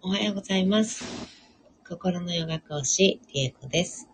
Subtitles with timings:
[0.00, 1.10] おはようございます。
[1.88, 4.08] 心のヨガ講師、リエコです。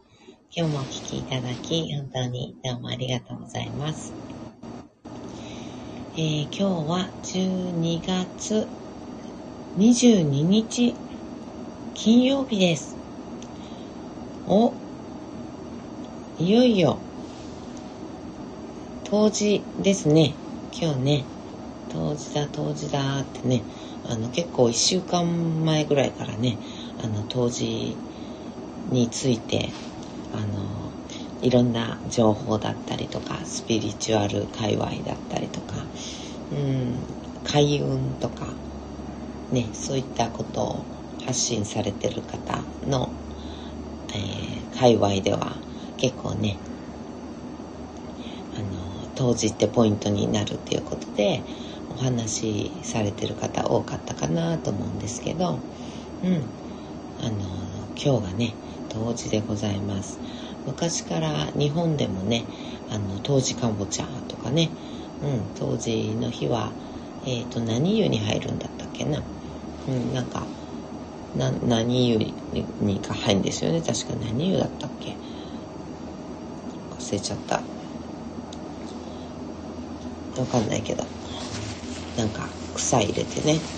[0.51, 4.17] 今日もお聞きいただき、本当にどうもありがとうございます。
[6.15, 8.73] えー今日は12月
[9.77, 11.01] 22日、
[11.95, 13.01] 金曜日です。
[14.47, 14.81] お、
[16.37, 17.07] いよいよ、
[19.05, 20.41] 冬至ですね。
[20.73, 21.31] 今日ね、
[21.89, 23.67] 冬至だ、冬至だってね、
[24.05, 26.59] あの結構1週間前ぐらいからね、
[27.03, 27.97] あの冬至
[28.91, 29.75] について、
[30.33, 30.93] あの、
[31.41, 35.91] いろんな情報だったりとか、スピリチュアル界隈だったりとか、
[36.51, 37.07] うん、
[37.45, 38.61] 開運とか、
[39.51, 40.87] ね、そういったことを
[41.25, 43.17] 発信されてる方の、
[44.15, 45.63] えー界隈では
[45.97, 46.59] 結構ね、
[48.53, 51.43] あの、当時ってポイントになるっていうことで、
[51.95, 55.61] お話しされてる方多かったかなと思うんですけど、
[56.23, 56.51] うん、
[57.21, 57.39] あの、
[57.97, 58.55] 今日がね、
[58.89, 60.19] 冬至でございます。
[60.67, 62.47] 昔から日本でもね、
[62.91, 64.71] あの、冬至かぼちゃとかね、
[65.23, 66.73] うん、冬至の日は、
[67.27, 69.23] えっ、と、何湯に入るんだったっけな。
[69.87, 70.47] うん、なんか、
[71.37, 72.19] な、何湯
[72.81, 73.81] にか入るんですよね。
[73.83, 75.17] 確か何湯だったっけ
[76.91, 77.63] 忘れちゃった。
[80.41, 81.14] わかんないけど。
[82.17, 83.69] なんか、草入れてね。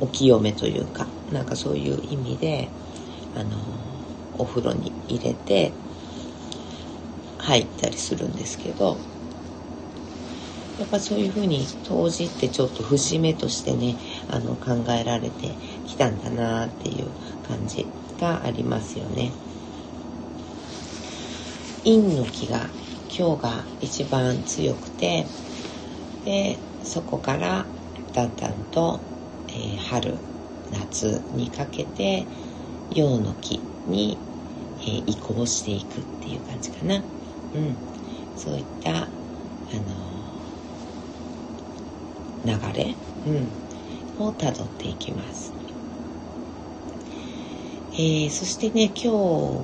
[0.00, 2.74] お清めというか、なんかそういう意味で、
[3.32, 3.58] あの、
[4.32, 5.78] お風呂に入れて、
[7.38, 9.06] 入ったりするんですけど、
[10.76, 19.38] やっぱそういうふうに当時ってちょっと節目としてね、あの考えられてきたんだなっていう感じがありますよね。
[21.84, 22.74] 陰の気が
[23.16, 25.34] 今日が一番強くて、
[26.22, 27.74] で、そこから
[28.12, 29.08] だんだんと、
[29.48, 30.26] えー春、
[30.70, 32.30] 夏にかけて
[32.90, 34.26] 陽の気に、
[34.78, 37.06] えー移行していくっていう感じかな。
[37.54, 37.84] うん。
[38.34, 39.18] そういった、
[39.72, 39.94] あの
[42.44, 43.58] 流れ、うん、
[44.18, 45.56] をたどっていきます。
[47.96, 49.08] えーそしてね、今日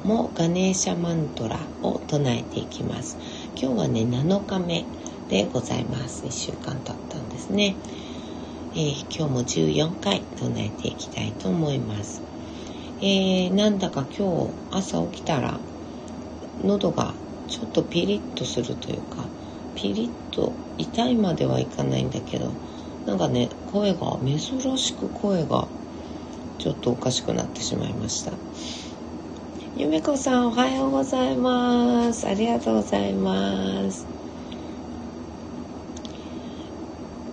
[0.09, 3.19] もガネーシャマントラを唱えていきます。
[3.63, 4.87] 今日はね、7日目
[5.29, 6.25] でございます。
[6.25, 7.77] 1週間経ったんですね。
[8.73, 12.23] えー今日も14回唱えていきたいと思います。
[13.03, 15.61] えーなんだか今日朝起きたら
[16.65, 17.13] 喉が
[17.49, 19.29] ちょっとピリッとするというか
[19.75, 22.55] ピリッと痛いまではいかないんだけど
[23.05, 25.69] なんかね声が珍しく声が
[26.57, 28.33] ちょっとおかしくなってしまいました
[29.81, 32.29] ゆめこさんおはようございます。
[32.29, 34.07] ありがとうございます。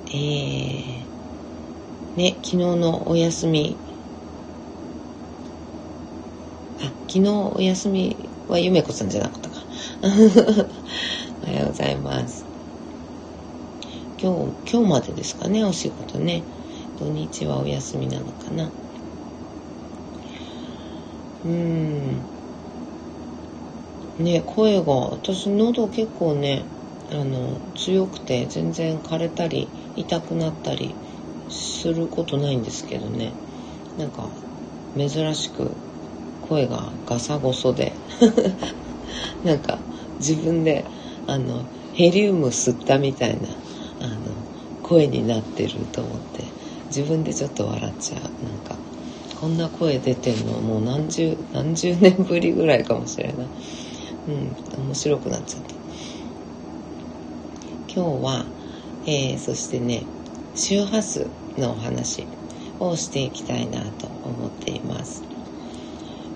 [0.07, 1.07] えー、
[2.15, 3.75] ね昨日のお休み。
[6.79, 8.15] あ昨日お休み
[8.47, 9.55] はゆめこさんじゃなかったか。
[11.43, 12.45] おはようございます。
[14.17, 16.45] 今日今日までですかねお仕事ね。
[16.97, 18.71] 土日はお休みなのかな。
[21.43, 22.36] うーん。
[24.19, 26.71] ね声が私喉結構ね
[27.11, 30.99] あの強くて全然枯れたり痛くなったり
[31.49, 33.37] することないんですけどね。
[33.97, 34.35] なんか
[34.97, 35.81] 珍しく
[36.41, 38.01] 声がガサゴソで
[39.43, 39.85] なんか
[40.19, 40.91] 自分で
[41.25, 43.49] あのヘリウム吸ったみたいな
[43.99, 44.47] あの
[44.81, 46.55] 声になってると思って
[46.89, 48.45] 自分でちょっと笑っちゃう。
[48.45, 48.83] なんか
[49.35, 53.51] こんな声出てんのもう何十何十年ぶりぐらいかもしれない。
[54.27, 55.75] うん面白くなっちゃった。
[57.93, 58.53] 今日は、
[59.03, 60.11] えーそしてね
[60.53, 62.37] 周波数のお話
[62.79, 65.27] をしていきたいなと思っています。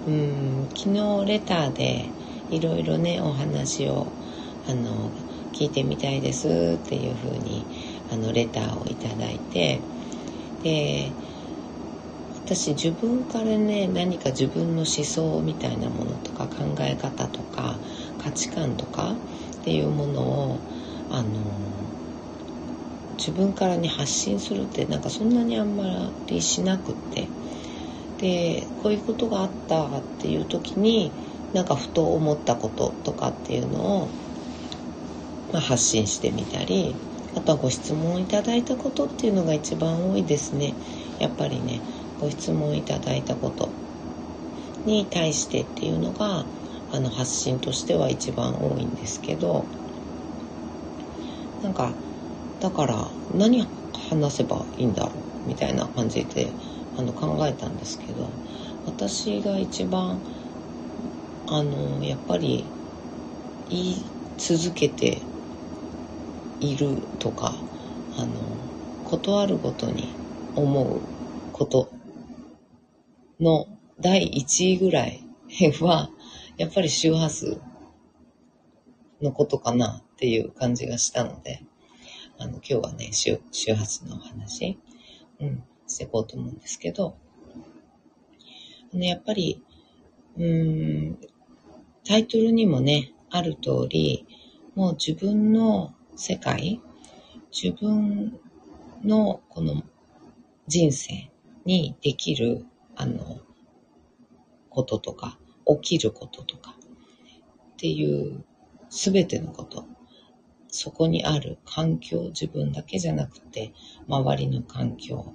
[0.05, 2.15] うん昨日レターで
[2.49, 4.17] いろいろねお話を
[4.63, 5.13] あの
[5.53, 7.69] 聞いてみたいですっていうふうに
[8.09, 9.87] あのレターをいただいて
[10.59, 11.17] で
[12.53, 17.75] 私自分からね何か自分の思想みたいなものとか考え方とか
[18.21, 19.13] 価値観とか
[19.61, 20.57] っていうものを
[21.09, 21.29] あの
[23.17, 27.27] 自分からね発信するってなんかそんなにあんまりしなくって。
[28.19, 31.11] でこういうことがあったっていう時に
[31.53, 34.07] なんかふと思ったこととかっていうのを、
[35.51, 36.93] まあ、発信してみたり
[37.35, 40.75] あとはご質問いただいたことっていうのが一番多いですね。
[41.19, 41.79] やっぱりね
[42.21, 43.79] ご質問いただいたこと
[44.85, 46.51] に対してっていうのが
[46.89, 49.71] あの発信としては一番多いんですけど
[51.61, 51.99] なんか
[52.59, 56.57] だから何話せばいいんだろうみたいな感じで
[56.95, 58.41] あの考えたんですけど
[58.85, 60.23] 私が一番
[61.47, 62.75] あのやっぱり
[63.67, 65.29] 言い続けて
[66.59, 67.65] いるとか
[68.17, 68.71] あの
[69.03, 70.19] 断るごとに
[70.55, 71.09] 思う
[71.51, 71.95] こと
[73.41, 73.67] の
[73.99, 75.23] 第1位ぐらい
[75.81, 76.09] は
[76.57, 77.59] やっぱり周波数
[79.21, 81.63] のことかなっていう感じがしたので
[82.37, 84.79] あの今日はね周周波数のお話、
[85.39, 87.17] うん、していこうと思うんですけど
[88.93, 89.63] あのやっぱり
[90.37, 91.17] うん
[92.05, 94.25] タイトルにもねある通り
[94.75, 96.81] もう自分の世界
[97.51, 98.39] 自分
[99.03, 99.83] のこの
[100.67, 101.31] 人生
[101.65, 102.65] にできる
[103.01, 103.39] あの
[104.69, 105.39] こととか
[105.81, 106.75] 起きることとか
[107.73, 108.43] っていう
[108.89, 109.85] すべてのこと。
[110.73, 113.73] そこにある環境自分だけじゃなくて
[114.07, 115.33] 周りの環境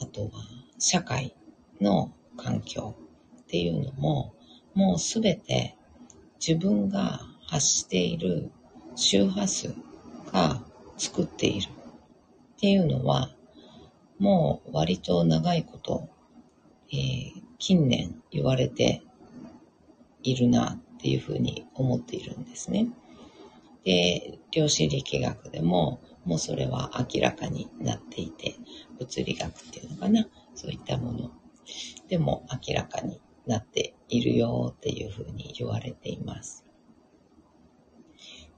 [0.00, 0.30] あとは
[0.78, 1.36] 社会
[1.78, 2.94] の環境
[3.42, 4.34] っていうのも
[4.72, 5.76] もうすべて
[6.40, 8.50] 自分が発している
[8.96, 9.74] 周波数
[10.32, 10.64] が
[10.96, 13.28] 作っているっていうのは
[14.18, 16.08] もう割と長いこと、
[16.94, 19.02] えー、近年言われて
[20.22, 22.88] いるなっていうふうに思っているんですね。
[23.84, 28.54] で、量子力学でももうそれは明らかになっていて、
[28.98, 31.30] 物理学っていうのかな、そういったもの
[32.08, 36.64] でも明らかになっているよっていうふうに言われています。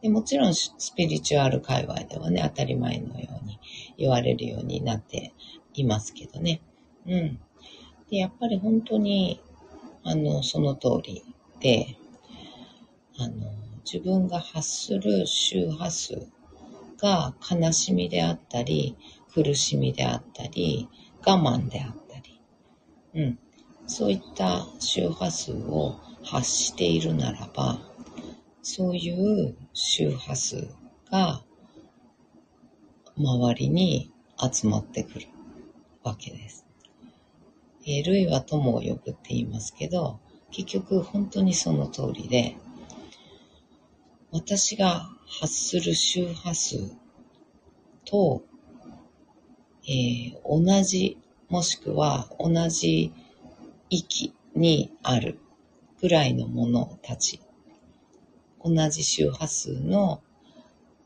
[0.03, 3.59] でもちろんスピリチュアル界隈ではね、当たり前のように
[3.97, 5.33] 言われるようになって
[5.75, 6.61] いますけどね。
[7.07, 7.41] うん。
[8.11, 9.41] で、やっぱり本当に、
[10.05, 11.25] あの、その通り
[11.61, 11.97] で、
[13.19, 13.53] あの、
[13.85, 16.29] 自分が発する周波数
[16.99, 18.97] が悲しみであったり、
[19.33, 20.89] 苦しみであったり、
[21.27, 22.41] 我慢であったり、
[23.15, 23.39] うん。
[23.87, 27.79] そういった周波数を発しているならば、
[28.63, 30.69] そういう周波数
[31.11, 31.43] が
[33.17, 34.11] 周りに
[34.53, 35.29] 集まってくる
[36.03, 36.66] わけです。
[37.87, 40.19] えー、類は友を呼ぶって言いますけど、
[40.51, 42.57] 結局本当にその通りで、
[44.33, 45.09] 私が
[45.41, 46.93] 発する周波数
[48.05, 48.43] と、
[49.89, 51.19] えー、同じ、
[51.49, 53.13] もしくは同じ
[53.89, 55.39] 域にある
[56.01, 57.41] ぐらいのものたち。
[58.65, 60.23] 同じ周波数の、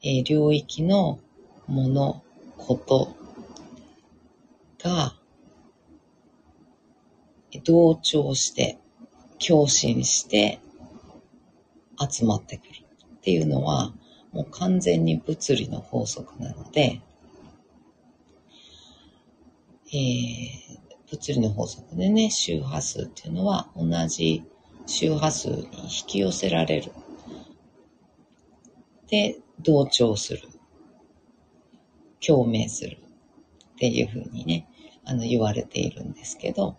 [0.02, 1.20] えー、領域の
[1.66, 2.22] もの、
[2.60, 3.16] こと
[4.78, 5.16] が
[7.58, 8.78] 同調して、
[9.38, 10.60] 共振して
[11.98, 12.70] 集まってくる
[13.16, 13.92] っていうのは、
[14.32, 17.00] もう完全に物理の法則なので、
[19.92, 20.00] えー、
[21.10, 24.44] 物理の法則でね、周波数っていうのは同じ
[24.86, 26.92] 周波数に引き寄せられる
[29.10, 30.42] で同調する。
[32.24, 32.98] 共鳴する。
[33.72, 34.68] っていうふうにね、
[35.04, 36.76] あの言われているんですけど、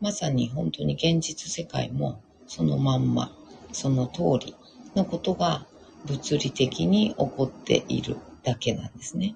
[0.00, 3.30] まさに本当に現実世界もそのまんま、
[3.72, 4.54] その通り
[4.94, 5.66] のことが
[6.06, 9.34] 物理的に起こっているだけなんですね。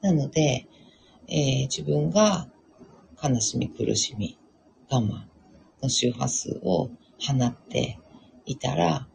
[0.00, 0.66] なので、
[1.28, 2.48] えー、自分が
[3.22, 4.38] 悲しみ、苦しみ、
[4.88, 5.24] 我慢
[5.82, 7.98] の周波数を放って
[8.44, 9.08] いたら、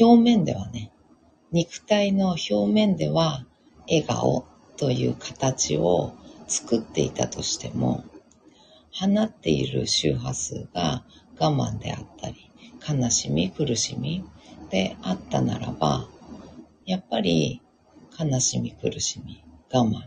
[0.00, 0.92] 表面ではね、
[1.50, 3.44] 肉体の表面では
[3.88, 4.46] 笑顔
[4.76, 6.12] という形を
[6.46, 8.04] 作っていたとしても、
[8.92, 11.04] 放っている周波数が
[11.38, 12.50] 我慢であったり、
[12.88, 14.24] 悲しみ、苦しみ
[14.70, 16.08] であったならば、
[16.84, 17.60] やっぱり
[18.18, 20.02] 悲しみ、苦しみ、我慢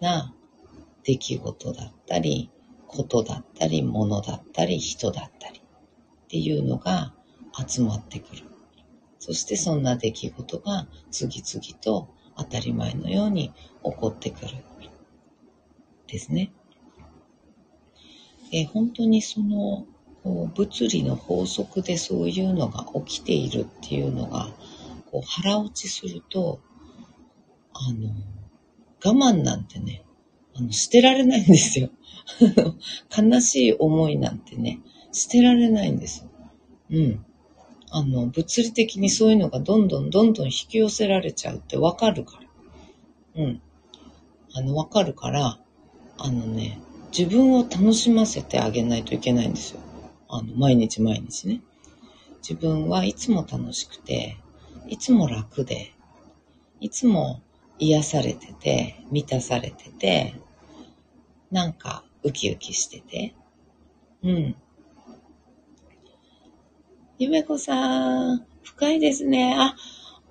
[0.00, 0.34] な
[1.04, 2.50] 出来事だったり、
[2.86, 7.12] ことだったり、物だったり、人だったりっていうのが
[7.66, 8.44] 集まってくる。
[9.18, 13.52] そしてそんな出来事が次々と当たり前のように
[13.84, 14.48] 起こってくる。
[16.08, 16.52] ですね。
[18.52, 19.86] え本当にその
[20.24, 24.48] こう物理の法則でそういうのが起きているっていうのが
[25.10, 26.60] こう腹落ちすると
[27.74, 28.10] あの
[29.04, 30.04] 我慢なんてね
[30.56, 31.90] あの捨てられないんですよ
[33.16, 34.80] 悲しい思いなんてね
[35.12, 36.26] 捨てられないんです
[36.90, 37.24] うん
[37.90, 42.38] あの、物理的にそういうのがどんどんどんどん引き寄せられちゃうってわかるか
[43.34, 43.42] ら。
[43.42, 43.62] うん。
[44.52, 45.58] あの、わかるから、
[46.18, 46.80] あのね、
[47.16, 49.80] 自分を楽しませてあげないといけないんですよ。
[50.28, 51.62] あの、毎日毎日ね。
[52.40, 54.36] 自分はいつも楽しくて、
[54.88, 55.94] いつも楽で、
[56.80, 57.40] いつも
[57.78, 60.34] 癒されてて、満たされてて、
[61.50, 63.34] なんかウキウキしてて、
[64.22, 64.56] うん。
[67.18, 69.54] ゆめこさん、深いですね。
[69.56, 69.76] あ、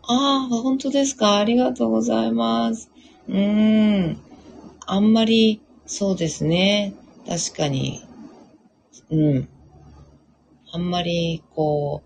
[0.04, 0.14] あ
[0.46, 1.38] あ、本当ですか。
[1.38, 2.90] ありがとうございます。
[3.28, 4.22] うーん。
[4.86, 6.94] あんまり、そうですね。
[7.26, 8.02] 確かに。
[9.10, 9.50] うん。
[10.74, 12.04] あんまり、こ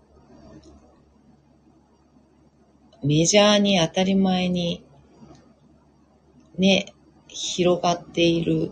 [3.02, 4.84] う、メジャーに当たり前に、
[6.56, 6.94] ね、
[7.26, 8.70] 広がっている、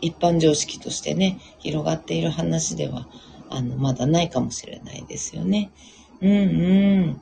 [0.00, 3.08] 一般常識としてね、広がっている話では、
[3.50, 5.72] あの、まだないかもしれないですよね。
[6.20, 7.20] うんうん。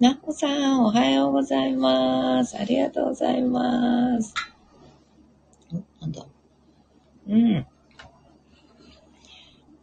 [0.00, 2.56] なこさん、おはようございます。
[2.56, 4.32] ありがとうございます。
[7.28, 7.66] うん。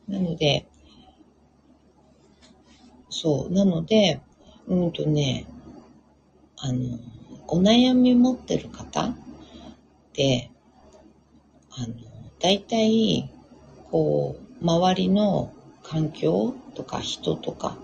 [0.07, 0.65] なので、
[3.09, 4.21] そう、なので、
[4.67, 5.45] うんとね、
[6.57, 6.99] あの、
[7.47, 9.15] お悩み持ってる方っ
[10.13, 10.51] て、
[11.71, 11.93] あの、
[12.39, 13.29] 大体、
[13.91, 17.77] こう、周りの環境とか人とか、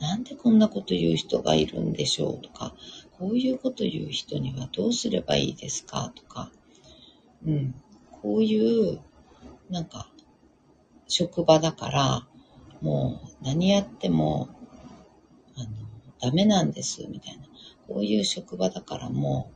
[0.00, 2.74] なんでこんなこと言う人がいるんでしょうとか、
[3.18, 6.50] こういうこと言う人にはどうすればいいですかとか、
[7.46, 7.74] うん、
[8.22, 9.00] こういう、
[9.70, 10.10] なんか、
[11.08, 12.28] 職場だから、
[12.80, 14.48] もう何やっても、
[15.56, 15.68] あの、
[16.20, 17.44] ダメなんです、みたいな。
[17.88, 19.50] こういう職場だからも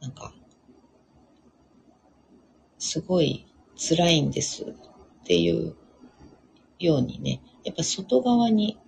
[0.00, 0.32] う、なんか、
[2.78, 3.46] すごい
[3.76, 4.74] 辛いんですっ
[5.24, 5.76] ていう
[6.78, 8.78] ようにね、やっぱ外側に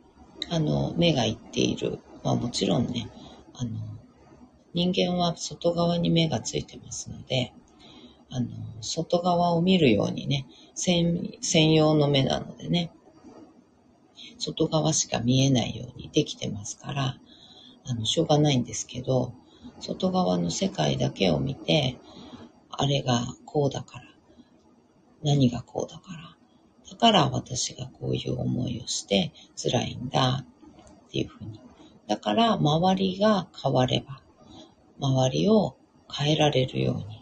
[0.48, 1.98] あの、目がいっている。
[2.22, 3.08] まあもちろんね、
[3.54, 3.70] あの、
[4.72, 7.52] 人間は外側に目がついてますので、
[8.30, 8.48] あの、
[8.80, 12.92] 外側を見るようにね、専用の目なのでね、
[14.38, 17.16] 外側しか見えないようにできてますから、
[17.84, 19.34] あの、しょうがないんですけど、
[19.80, 21.98] 外側の世界だけを見て、
[22.70, 24.04] あれがこうだから、
[25.22, 26.36] 何がこうだから、
[26.90, 30.44] だから私がこういう思いをして辛いんだ
[31.06, 31.60] っていうふうに。
[32.06, 34.22] だから周りが変われば、
[34.98, 35.76] 周りを
[36.12, 37.19] 変えられるように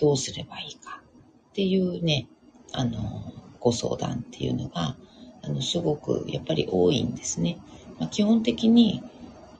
[0.00, 1.02] どうすればいいか
[1.50, 2.26] っていうね、
[2.72, 4.96] あの、ご相談っていうのが、
[5.42, 7.58] あの、すごくやっぱり多いんですね。
[7.98, 9.02] まあ、基本的に、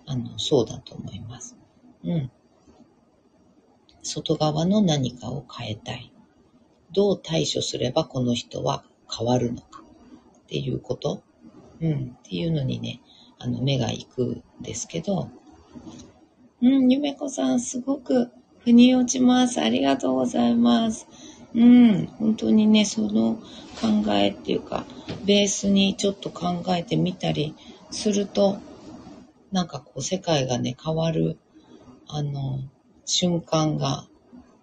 [0.06, 1.56] あの、そうだと思います。
[2.04, 2.30] うん。
[4.02, 6.12] 外側の何かを変えたい。
[6.92, 11.22] どう対処すればこの人は変わるのかっていうこと、
[11.80, 13.00] うん、っていうのにね、
[13.38, 15.30] あの、目が行くんですけど、
[16.62, 18.30] うん、ゆめこさん、すごく
[18.64, 19.60] 腑に落ちます。
[19.60, 21.06] ありがとうございます。
[21.54, 23.34] うん、本当にね、その
[23.80, 24.84] 考えっていうか、
[25.24, 27.54] ベースにちょっと考えてみたり
[27.90, 28.58] すると、
[29.50, 31.38] なんかこう世界がね、変わる、
[32.06, 32.60] あの、
[33.04, 34.06] 瞬間が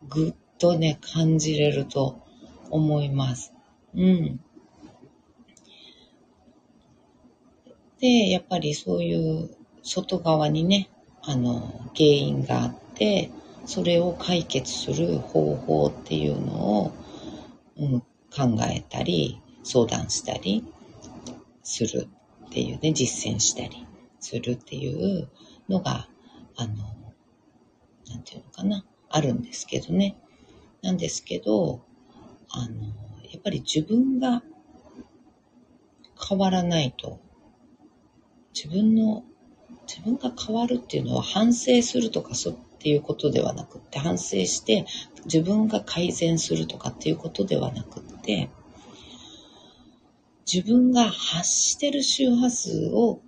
[0.08, 2.22] ぐっとね、感じれると
[2.70, 3.54] 思います。
[3.96, 4.40] うん。
[8.00, 9.50] で、やっぱりそういう
[9.82, 10.90] 外側にね、
[11.24, 13.32] あの、原因があって、
[13.68, 16.94] それを解決する方法っていうのを、
[17.78, 20.64] うん、考えたり、相談したり
[21.64, 22.08] する
[22.46, 23.86] っていうね、実践したり
[24.22, 25.28] するっていう
[25.68, 26.08] のが、
[26.56, 26.76] あの、
[28.10, 30.18] なんていうのかな、あるんですけどね。
[30.82, 31.82] なんですけど、
[32.50, 32.86] あの、
[33.30, 34.44] やっぱり自分が
[36.30, 37.20] 変わらないと、
[38.56, 39.26] 自分の、
[39.86, 44.86] 自分が変わるっていうのは反省するとかそっていうことではなくって、反省して
[45.26, 48.50] 自分が改善するとかっていうことではなくって、
[50.52, 53.20] 自分が発してる周波数を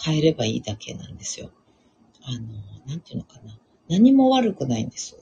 [0.00, 1.50] 変えればいいだけなんですよ。
[2.22, 2.38] あの、
[2.86, 3.58] なんていうのかな。
[3.88, 5.18] 何も悪くないんです。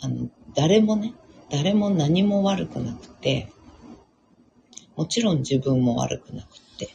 [0.00, 1.14] あの、誰もね、
[1.50, 3.52] 誰も何も悪くなくて、
[4.96, 6.94] もちろん自分も悪くなくて、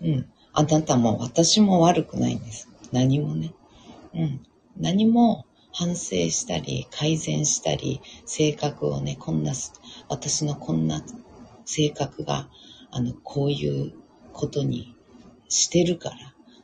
[0.00, 2.68] うん、あなたも私も悪くないんです。
[2.92, 3.52] 何もね。
[4.14, 4.46] うん、
[4.80, 9.52] 何も反省したり、改善したり、性格をね、こんな、
[10.08, 11.02] 私のこんな
[11.64, 12.48] 性格が、
[12.90, 13.92] あの、こういう
[14.32, 14.96] ことに
[15.48, 16.16] してるから、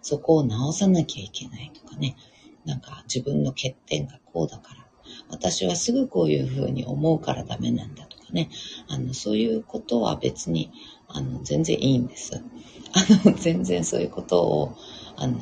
[0.03, 2.17] そこを直さなきゃいけないとかね、
[2.65, 4.87] なんか自分の欠点がこうだから、
[5.31, 8.51] 私はすぐこういうふうに思うからダメなんだとかね、
[8.89, 10.73] あの、そういうことは別に、
[11.09, 12.35] あの、全然いいんです。
[12.35, 14.77] あの、全然そういうことを、
[15.17, 15.39] あの、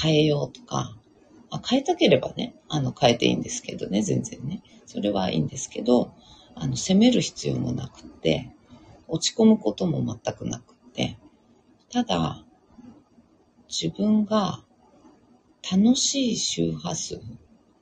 [0.00, 0.96] 変えようとか、
[1.50, 4.62] あ変えたければね、あの、変えていいんですけどね、全然ね。
[4.86, 6.12] それはいいんですけど、
[6.54, 8.50] あの、責める必要もなくって、
[9.08, 11.18] 落ち込むことも全くなくって、
[11.90, 12.44] ただ、
[13.68, 14.64] 自分が
[15.70, 17.20] 楽しい周波数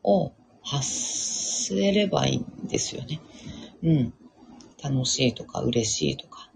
[0.03, 0.33] を
[0.63, 3.21] 発せればいいんですよね。
[3.83, 4.15] うん。
[4.83, 6.51] 楽しいとか嬉しいとか、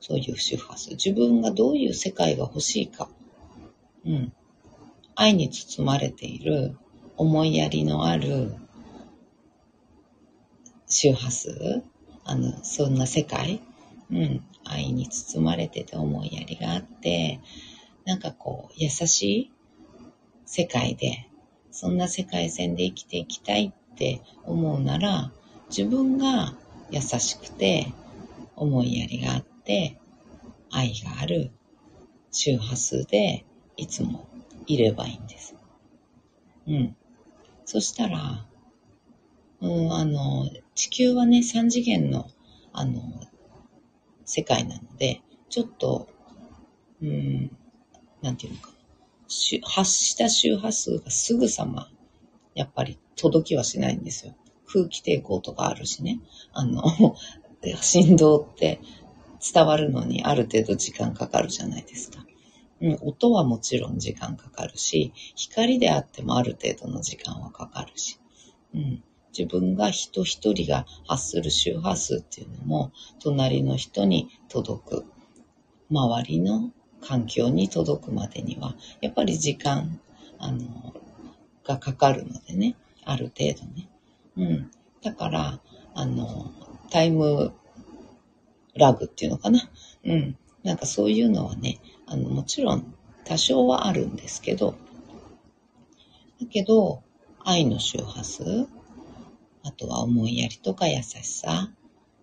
[0.00, 0.90] そういう周波数。
[0.90, 3.08] 自分がどういう世界が欲しいか。
[4.04, 4.32] うん。
[5.20, 6.78] 愛に包まれている、
[7.16, 8.54] 思いやりのある
[10.86, 11.82] 周波数。
[12.22, 13.60] あの、そんな世界。
[14.12, 14.44] うん。
[14.64, 17.40] 愛に包まれてて思いやりがあって、
[18.04, 19.52] なんかこう、優しい
[20.46, 21.28] 世界で、
[21.72, 25.32] そんな世界線で生きていきたいって思うなら、
[25.68, 26.54] 自分が
[26.92, 27.92] 優しくて、
[28.54, 29.98] 思いやりがあって、
[30.70, 31.50] 愛がある
[32.30, 33.44] 周波数で
[33.76, 34.27] いつも
[34.68, 35.56] いればいいんです。
[36.66, 36.96] うん。
[37.64, 38.46] そしたら、
[39.60, 42.28] うん、あの、地球はね、3次元の、
[42.72, 43.02] あの、
[44.24, 46.08] 世界なので、ちょっと、
[47.02, 47.50] うん、
[48.22, 48.70] なんていうのか
[49.62, 51.90] 発した周波数がすぐさま、
[52.54, 54.34] やっぱり届きはしないんですよ。
[54.66, 56.20] 空気抵抗とかあるしね。
[56.52, 56.82] あの、
[57.80, 58.80] 振動って
[59.52, 62.24] 伝わるのにある程度時間かかるじゃないですか。
[62.80, 68.18] うん、音はもちろん時間かかるし、光であってもある程度の時間はかかるし。
[68.74, 69.02] うん、
[69.36, 75.04] 自分が人一人が発する周波数っていうのも、隣の人に届く。
[75.90, 76.70] 周りの
[77.00, 80.00] 環境に届くまでには、やっぱり時間、
[80.38, 80.94] あの、
[81.64, 83.88] がかかるのでね、ある程度ね。
[84.36, 84.70] うん。
[85.02, 85.60] だから、
[85.94, 86.52] あの、
[86.90, 87.52] タイム
[88.74, 89.70] ラグっていうのかな。
[90.04, 90.36] うん。
[90.62, 91.78] なんかそういうのはね、
[92.10, 94.74] あの、もちろん多少はあるんですけど、
[96.40, 97.02] だけど、
[97.44, 98.68] 愛の周波数、
[99.62, 101.70] あとは思いやりとか優しさ、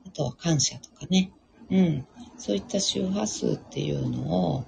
[0.06, 1.32] あとは感謝とかね。
[1.70, 2.08] うん。
[2.38, 4.66] そういった周波数っていうのを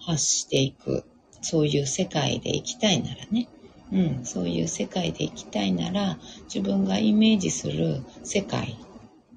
[0.00, 1.04] 発していく。
[1.42, 3.48] そういう世界で生きたいならね。
[3.92, 8.78] うん、そういう世界で生きたいなら、自分がイメージする世界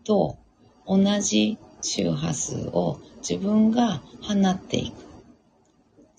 [0.03, 0.37] と
[0.85, 5.02] 同じ周波数を自分が放っていく。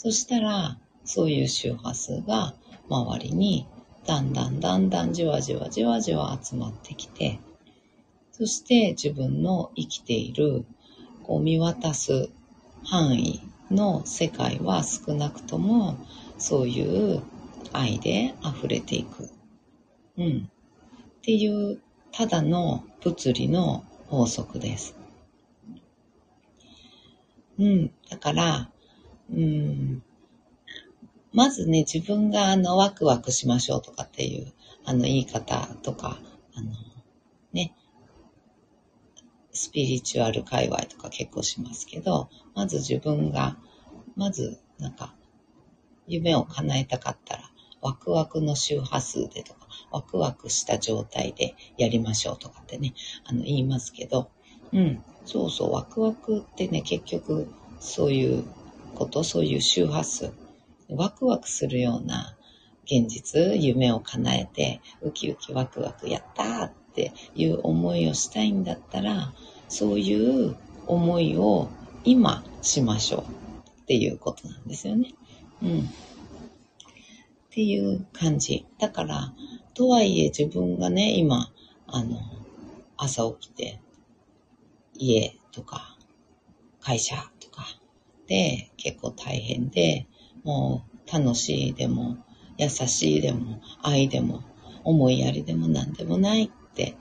[0.05, 2.53] そしたら、そういう周波数が
[2.91, 3.67] 周りに
[4.05, 7.41] だんだんだんだんじわじわじわじわ集まってきて、
[8.31, 10.67] そして自分の生きている、
[11.23, 12.29] こう見渡す
[12.85, 13.41] 範囲
[13.71, 15.97] の世界は少なくとも
[16.37, 17.23] そういう
[17.73, 19.31] 愛で溢れていく。
[20.19, 20.51] うん。
[21.17, 21.81] っていう、
[22.13, 24.95] ただの物理の法則です。
[27.59, 27.91] うん。
[28.11, 28.71] だから、
[29.33, 30.03] うん。
[31.33, 34.53] まずね、自分があの、ワクワクしましょうとかっていう、
[34.85, 36.19] あの、言い方とか、
[36.55, 36.71] あの、
[37.53, 37.75] ね、
[39.53, 43.57] スピリチュアル界隈とか結構しますけど、まず自分が、
[44.17, 45.15] まず、なんか、
[46.07, 54.31] 夢を叶えたかったら、ワクワクの周波数でとか、ワクワクした状態でやりましょうとかってね、あの言いますけど、
[54.73, 57.49] うん、そうそう、ワクワクってね、結局、
[57.81, 58.45] そういう
[58.95, 60.33] こと、そういう周波数、
[60.89, 62.37] ワクワクするような
[62.85, 69.33] 現実、夢を叶えて、ウキウキワクワクやったーっていう思いをしたいんだったら、
[69.69, 71.69] そういう思いを
[72.05, 73.23] 今しましょう
[73.83, 75.15] っていうことなんですよね。
[75.63, 75.79] うん。
[75.81, 75.83] っ
[77.51, 78.67] ていう感じ。
[78.79, 79.33] だから、
[79.75, 81.51] とはいえ自分がね、今、
[81.87, 82.21] あの、
[82.97, 83.81] 朝起きて、
[84.97, 85.97] 家とか、
[86.81, 87.17] 会社
[88.25, 90.07] とかで結構大変で、
[90.45, 92.17] もう楽しいでも、
[92.59, 94.43] 優しいでも、愛でも、
[94.85, 96.97] 思いやりでも何でもないって、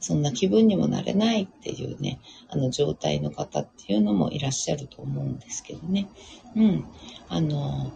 [0.00, 6.08] そんな気分にもなれないっていうね、あの状態の方っていうのもいらっしゃると思うんですけどね。
[6.54, 6.84] うん。
[7.28, 7.92] あの、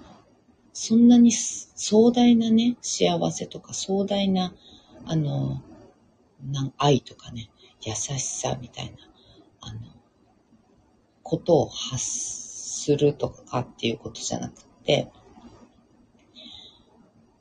[0.73, 4.55] そんなに壮大なね、幸せとか壮大な、
[5.05, 5.63] あの、
[6.43, 7.51] な愛とかね、
[7.83, 8.93] 優しさみたいな、
[9.61, 9.81] あの、
[11.23, 12.48] ことを発
[12.79, 15.11] するとかっていうことじゃなくて、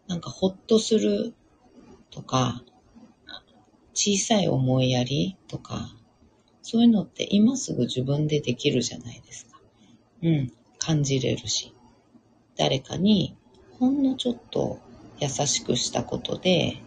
[0.07, 1.33] なんかほっとする
[2.09, 2.63] とか、
[3.93, 5.95] 小さい思いやりとか、
[6.61, 9.59] そういうのって今すぐ自分でできるじゃないですか。
[10.23, 11.73] うん、感じれるし。
[12.57, 13.37] 誰かに
[13.79, 14.79] ほんのちょっと
[15.19, 16.81] 優しくしたことで、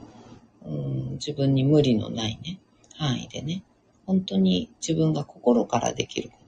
[0.65, 2.61] うん、自分に無理のないね、
[2.97, 3.63] 範囲でね、
[4.07, 6.40] 本当に自分が心からできること。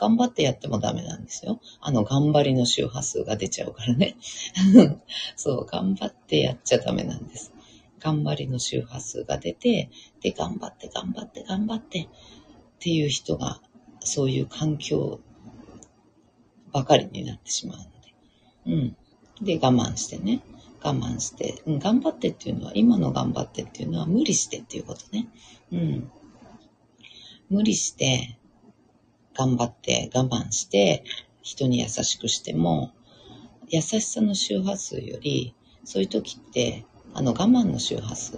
[0.00, 1.60] 頑張ってやってもダメなんですよ。
[1.82, 4.16] あの、頑張りの周波数が出ちゃうからね。
[5.36, 7.52] そう、頑張ってやっちゃダメなんです。
[7.98, 9.90] 頑張りの周波数が出て、
[10.22, 12.08] で、頑張って頑張って頑張ってっ
[12.78, 13.60] ていう人が、
[14.00, 15.20] そういう環境
[16.72, 17.90] ばかりになってしまうので。
[18.64, 18.96] うん。
[19.44, 20.40] で、我慢してね。
[20.82, 25.28] 我慢して、うん、頑張ってっていうのは、今の頑張ってっていうのは無理してっていうことね。
[25.70, 26.10] うん。
[27.50, 28.38] 無理して、
[29.34, 31.04] 頑張って、我慢して、
[31.42, 32.92] 人に優しくしても、
[33.68, 38.36] 優しさの周波数より、そういう時って、あの我慢の周波数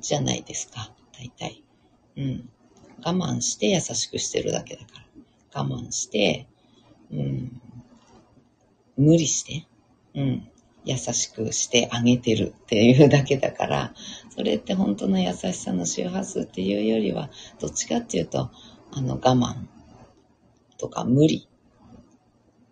[0.00, 1.62] じゃないですか、大体。
[2.16, 2.50] うん。
[3.02, 5.00] 我慢して優しくしてるだけだか
[5.54, 5.62] ら。
[5.62, 6.46] 我慢して、
[7.12, 7.60] うん、
[8.96, 9.66] 無理して、
[10.14, 10.48] うん、
[10.84, 13.94] 優しくしてあげてるっていうだけだから、
[14.34, 18.50] それって本当の優しさの周波数っていうよりは、どっちかっていうと、
[18.90, 19.66] あの我慢
[20.78, 21.48] とか無理、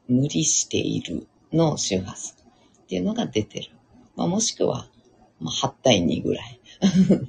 [0.08, 2.36] 無理しているの周波数
[2.84, 3.70] っていうのが出てる。
[4.14, 4.88] まあ、もしくは、
[5.40, 6.60] まあ、8対2ぐらい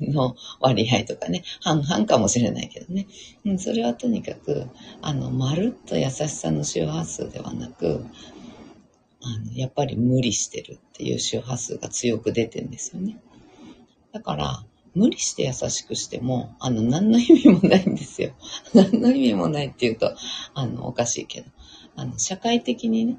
[0.12, 3.08] の割合とかね、半々かもしれないけどね。
[3.46, 4.68] うん、それはとにかく、
[5.02, 8.06] あの、まるっと優しさの周波数ではなく、
[9.22, 13.20] あの、やっぱり無理してるっていう周波数が強く出てんですよね。
[14.14, 14.66] だから、
[14.98, 18.32] 無理して優しくしても、あの、何の意味もないんですよ。
[18.74, 20.16] 何の意味もないっていうと、
[20.54, 21.52] あの、おかしいけど。
[21.96, 23.18] あの、社会的にね、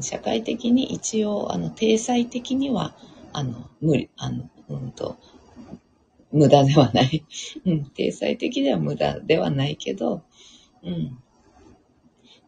[0.00, 2.94] 社会的に一応、あの、体裁的には、
[3.32, 5.16] あの、無理、あの、うんと、
[6.32, 7.24] 無駄ではない。
[7.66, 10.22] うん、体裁的では無駄ではないけど、
[10.82, 11.18] うん。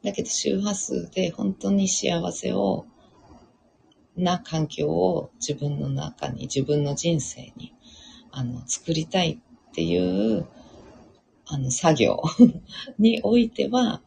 [0.02, 2.86] だけど周波数で本当に幸せを、
[4.16, 7.72] な環境を自分の中に、自分の人生に、
[8.36, 10.48] あの、作りたいっていう、
[11.46, 12.20] あの、作業
[12.98, 14.02] においては、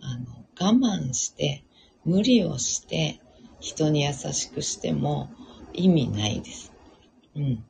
[0.00, 0.24] あの、
[0.60, 1.62] 我慢して、
[2.04, 3.20] 無理をして、
[3.60, 5.30] 人に優しくしても
[5.72, 6.72] 意味ないです。
[7.36, 7.64] うん。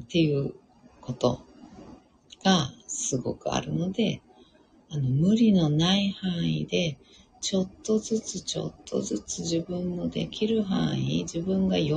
[0.00, 0.54] っていう
[1.02, 1.44] こと
[2.42, 4.22] がすごくあるので、
[4.88, 6.96] あの、無理のない範囲で、
[7.42, 11.92] ちょっとずつちょっとずつ自分のできる範囲、自分が喜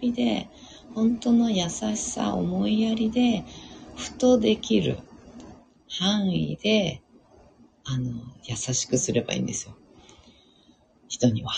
[0.00, 0.48] びで、
[0.94, 3.44] 本当の優しさ、思いやりで、
[3.96, 4.98] ふとできる
[5.88, 7.02] 範囲で、
[7.84, 8.12] あの、
[8.44, 9.76] 優しくすればいいんですよ。
[11.08, 11.52] 人には。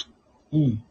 [0.52, 0.82] うん。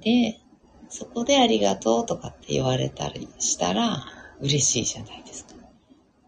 [0.00, 0.40] で、
[0.88, 4.04] そこでありがとうとかって言われたりしたら
[4.40, 5.54] 嬉しいじゃないですか。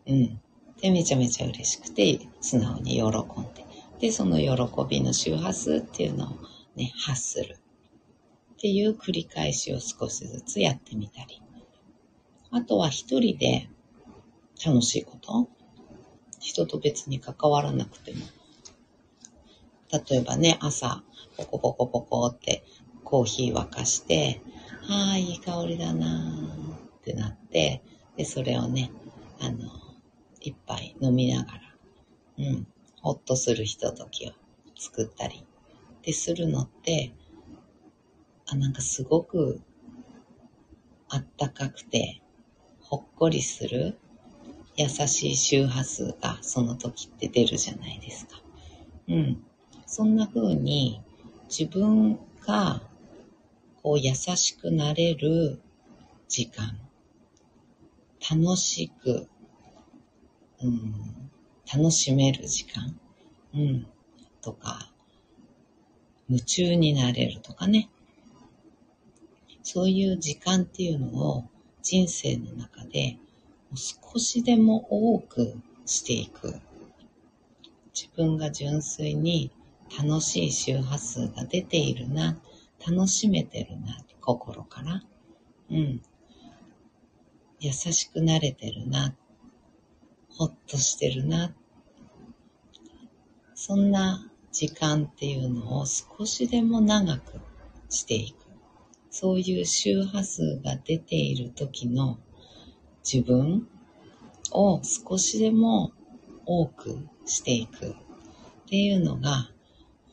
[0.06, 0.40] うん。
[0.80, 3.12] で、めちゃめちゃ嬉しくて、素直に喜ん
[3.54, 3.66] で。
[4.00, 6.28] で、その喜びの周波数っていうのを
[6.74, 7.58] ね、発する。
[8.56, 11.42] っていう繰り返しを少しずつやってみたり。
[12.50, 13.68] あとは一人で
[14.64, 15.48] 楽しいこと
[16.40, 18.20] 人と別に関わらなくても。
[20.08, 21.02] 例えばね、朝、
[21.36, 22.64] ポコポコポコって
[23.04, 24.40] コーヒー沸かして、
[24.88, 27.82] ああ、いい香りだなーってなって、
[28.16, 28.90] で、それをね、
[29.38, 29.70] あの、
[30.40, 31.60] 一杯飲みながら、
[32.38, 32.66] うん、
[33.02, 34.32] ほっとするひとときを
[34.78, 35.44] 作ったり、
[36.02, 37.12] でするのって、
[38.46, 39.60] あ、なんかすごく
[41.08, 42.22] あったかくて、
[42.80, 43.98] ほっこりする
[44.76, 48.40] 優しい周波数がその時って出るじゃないですか。
[49.08, 49.42] うん。
[49.86, 51.00] そんな風に
[51.48, 52.82] 自分が
[53.82, 55.60] こう優しくなれる
[56.28, 56.78] 時間、
[58.30, 59.28] 楽しく
[60.62, 60.94] うん、
[61.72, 62.98] 楽しめる時間、
[63.54, 63.86] うん、
[64.40, 64.90] とか、
[66.28, 67.90] 夢中になれるとかね。
[69.68, 71.44] そういう時間っていうのを
[71.82, 73.18] 人生の中で
[73.74, 76.60] 少しでも多くしていく。
[77.92, 79.50] 自分が純粋に
[79.98, 82.40] 楽しい周波数が出ているな、
[82.86, 85.02] 楽しめてるな、心から。
[85.70, 86.00] うん。
[87.58, 89.16] 優しくなれてるな
[90.28, 91.52] ほっとしてるな。
[93.56, 97.40] そんな時間っていうのを少しでも長く
[97.88, 98.45] していく。
[99.18, 102.18] そういう周波数が出ている時の
[103.02, 103.66] 自分
[104.52, 105.92] を少しでも
[106.44, 107.94] 多くしていくっ
[108.68, 109.50] ていうのが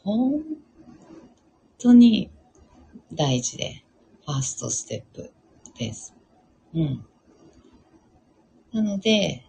[0.05, 0.41] 本
[1.79, 2.31] 当に
[3.11, 3.83] 大事で
[4.25, 5.33] ファーストステップ
[5.77, 6.15] です。
[6.73, 7.05] うん。
[8.71, 9.43] なので、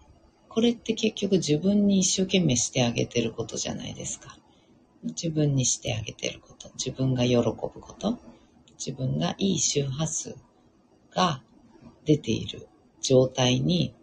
[0.49, 4.37] これって結局自分に一生懸命してあげてることじゃないですか。
[5.05, 8.19] 自分にしてあげてること、自分が喜ぶこと、
[8.79, 10.37] 自分がいい周波数
[11.11, 11.43] が
[12.05, 12.69] 出ている
[13.01, 13.95] 状態に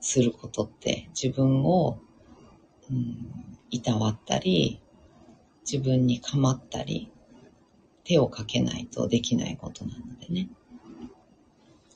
[0.00, 1.98] することって自分を、
[2.90, 4.80] うん、いたわったり、
[5.70, 7.10] 自分に構ったり、
[8.04, 10.48] 手をかけないとできないことなのでね。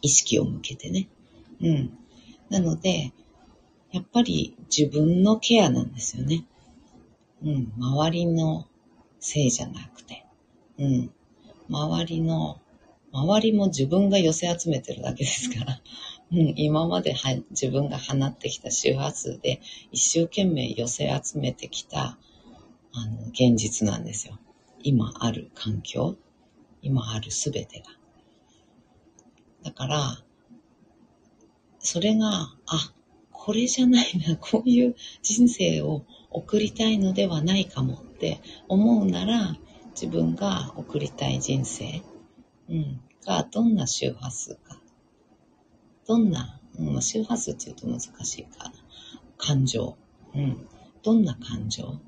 [0.03, 1.09] 意識を向けてね。
[1.61, 1.99] うん。
[2.51, 3.13] なので、
[3.91, 6.45] やっぱり自分のケアなんですよね。
[7.43, 8.67] うん、周りの
[9.19, 10.27] せいじゃなくて、
[10.79, 11.11] うん。
[11.69, 12.61] 周りの、
[13.13, 15.81] 周りも自分が寄せ集めてるだけですから。
[16.33, 19.61] うん、今までは自分が放ってきた周波数で
[19.93, 22.19] 一生懸命寄せ集めてきた
[22.93, 24.39] あの現実なんですよ。
[24.83, 26.17] 今ある環境、
[26.83, 27.87] 今あるすべてが。
[29.63, 30.25] だから、
[31.79, 32.93] それが、あ、
[33.31, 39.57] これじゃないな、こういう人生を送りたいのではないかもって思うなら、
[39.95, 42.03] 自分が送りたい人生、
[42.69, 44.81] うん、がどんな周波数か、
[46.07, 48.65] どんな、うん、周波数って言うと難しいか。
[48.65, 48.73] な、
[49.39, 49.97] 感情、
[50.35, 50.67] うん、
[51.03, 52.01] どんな感情、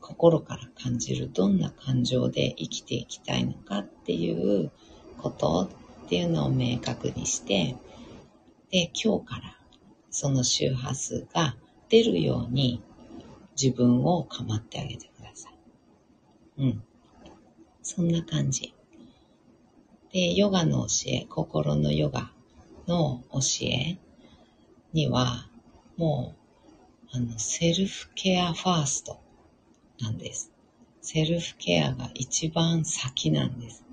[0.00, 1.30] 心から感じる。
[1.30, 4.72] どんな感情で生きていきたいのかっていう
[5.18, 5.68] こと
[6.04, 7.76] っていうのを明確にして、
[8.70, 9.56] で、今日から
[10.10, 11.56] その周波数が
[11.90, 12.82] 出るように
[13.60, 15.09] 自分を構ってあげて。
[16.58, 16.82] うん。
[17.82, 18.74] そんな感じ。
[20.12, 22.32] で、ヨガの教え、心のヨガ
[22.86, 23.98] の教え
[24.92, 25.48] には、
[25.96, 26.34] も
[27.12, 29.20] う、あの、セルフケアファースト
[30.00, 30.52] なんです。
[31.00, 33.84] セルフケアが一番先なんです。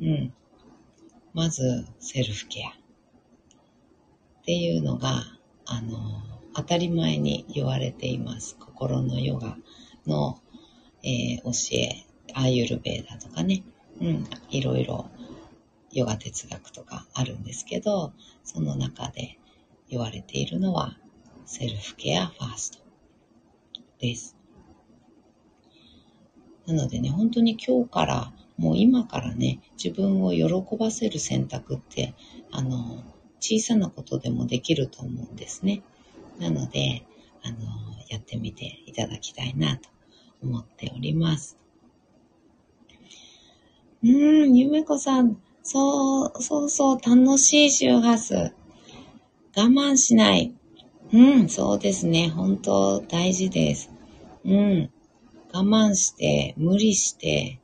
[0.00, 0.34] うん。
[1.32, 2.68] まず、セルフケア。
[2.68, 2.72] っ
[4.44, 5.24] ていうのが、
[5.66, 6.22] あの、
[6.54, 8.56] 当たり前に言われています。
[8.58, 9.56] 心のヨガ
[10.06, 10.40] の、
[11.04, 13.62] えー、教え、アーユルベーダとかね、
[14.00, 15.10] うん、いろいろ
[15.92, 18.12] ヨガ哲学とかあるんですけど、
[18.42, 19.38] その中で
[19.88, 20.98] 言われているのは、
[21.44, 22.78] セルフケアファースト
[24.00, 24.34] です。
[26.66, 32.14] なのでね、本当に今日から、もう今からね、自分を喜ばせる選択って、
[32.50, 33.04] あの、
[33.40, 35.82] 小さなことでもできると思うんですね。
[36.38, 37.04] なので、
[37.42, 37.58] あの、
[38.08, 39.90] やってみていただきたいなと
[40.44, 41.56] 思っております。
[44.02, 48.34] うん、ゆめこさん、そう、そうそう、楽しい周波数。
[48.34, 48.52] 我
[49.56, 50.54] 慢しない。
[51.12, 52.28] うん、そうですね。
[52.28, 53.90] 本当大事です。
[54.44, 54.90] うん。
[55.52, 57.60] 我慢して、無理して、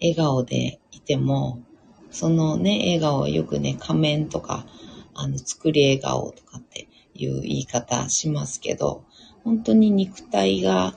[0.00, 1.62] 笑顔でいても、
[2.10, 4.66] そのね、笑顔よくね、仮面とか、
[5.14, 9.04] あの、作り笑顔とかっていう言い方しますけど、
[9.44, 10.94] 本当に肉体が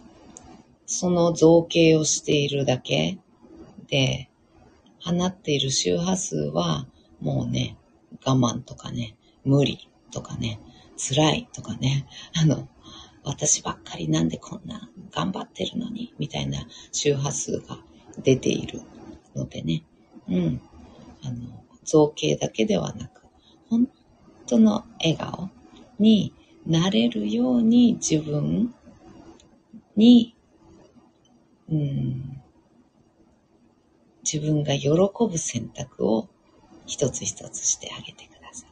[0.93, 3.17] その造形をしているだけ
[3.87, 4.29] で、
[5.03, 6.85] 放っている周波数は
[7.19, 7.77] もうね、
[8.23, 10.59] 我慢とかね、無理とかね、
[10.95, 12.05] 辛いとかね、
[12.39, 12.69] あの、
[13.23, 16.59] 私ばっかりなんでこんな頑張ってるのに、みたいな
[16.91, 17.79] 周波数が
[18.21, 18.81] 出ている
[19.35, 19.83] のでね、
[20.29, 20.61] うん。
[21.23, 23.23] あの、造形だけではなく、
[23.67, 23.89] 本
[24.45, 25.49] 当の笑顔
[25.97, 26.33] に
[26.67, 28.75] なれるように自分
[29.95, 30.32] に、
[31.73, 32.41] うん、
[34.23, 36.29] 自分が喜ぶ選択を
[36.85, 38.67] 一つ一つしてあげてくださ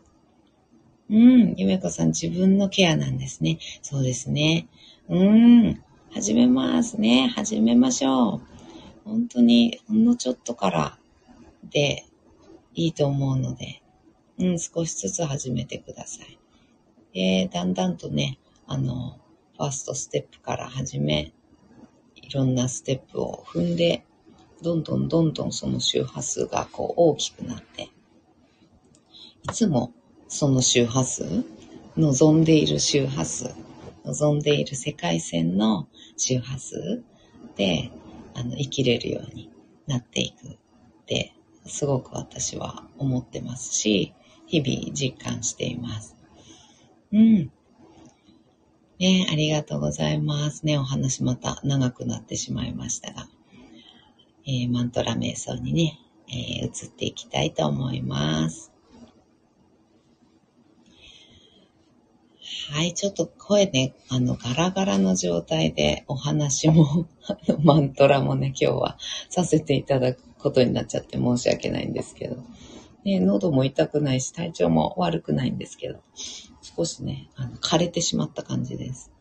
[1.09, 1.15] い。
[1.15, 3.57] うん、ゆめこさん自分のケアなんですね。
[3.81, 4.67] そうですね。
[5.09, 5.83] うん、
[6.13, 7.31] 始めますね。
[7.35, 8.41] 始めましょう。
[9.03, 10.99] 本当にほんのちょっとから
[11.71, 12.05] で
[12.75, 13.81] いいと思うので、
[14.37, 16.37] うん、少しずつ始めてください。
[17.13, 18.37] で、だんだんとね、
[18.67, 19.19] あの、
[19.57, 21.33] ファーストステップから始め、
[22.31, 24.05] ろんなステップを踏んで、
[24.61, 27.89] どんどんどんどんその周波数がこう大きくなって、
[29.43, 29.93] いつも
[30.27, 31.43] その周波数、
[31.97, 33.53] 望んでいる周波数、
[34.05, 37.03] 望んでいる世界線の周波数
[37.55, 37.91] で、
[38.33, 39.51] あの、生きれるように
[39.87, 40.57] なっていくっ
[41.05, 41.33] て、
[41.65, 44.13] すごく私は思ってますし、
[44.47, 46.15] 日々実感しています。
[47.11, 47.51] うん。
[49.01, 50.77] ねありがとうございますね。
[50.77, 53.27] お話また長くなってしまいましたが、
[54.45, 58.71] えー、マントラ瞑想にね、えー、移っていきたいと思います。
[62.69, 67.07] はい、ちょっと声ね、あの、ガラガラの状態でお話も
[67.63, 68.97] マントラもね、今日は
[69.29, 72.37] させていただくことになっちゃって申し訳ないんですけど。
[73.03, 76.01] ね、喉も痛くないし、体調も悪くないんですけど、
[76.61, 79.11] 少しね、あの枯れてしまった感じです。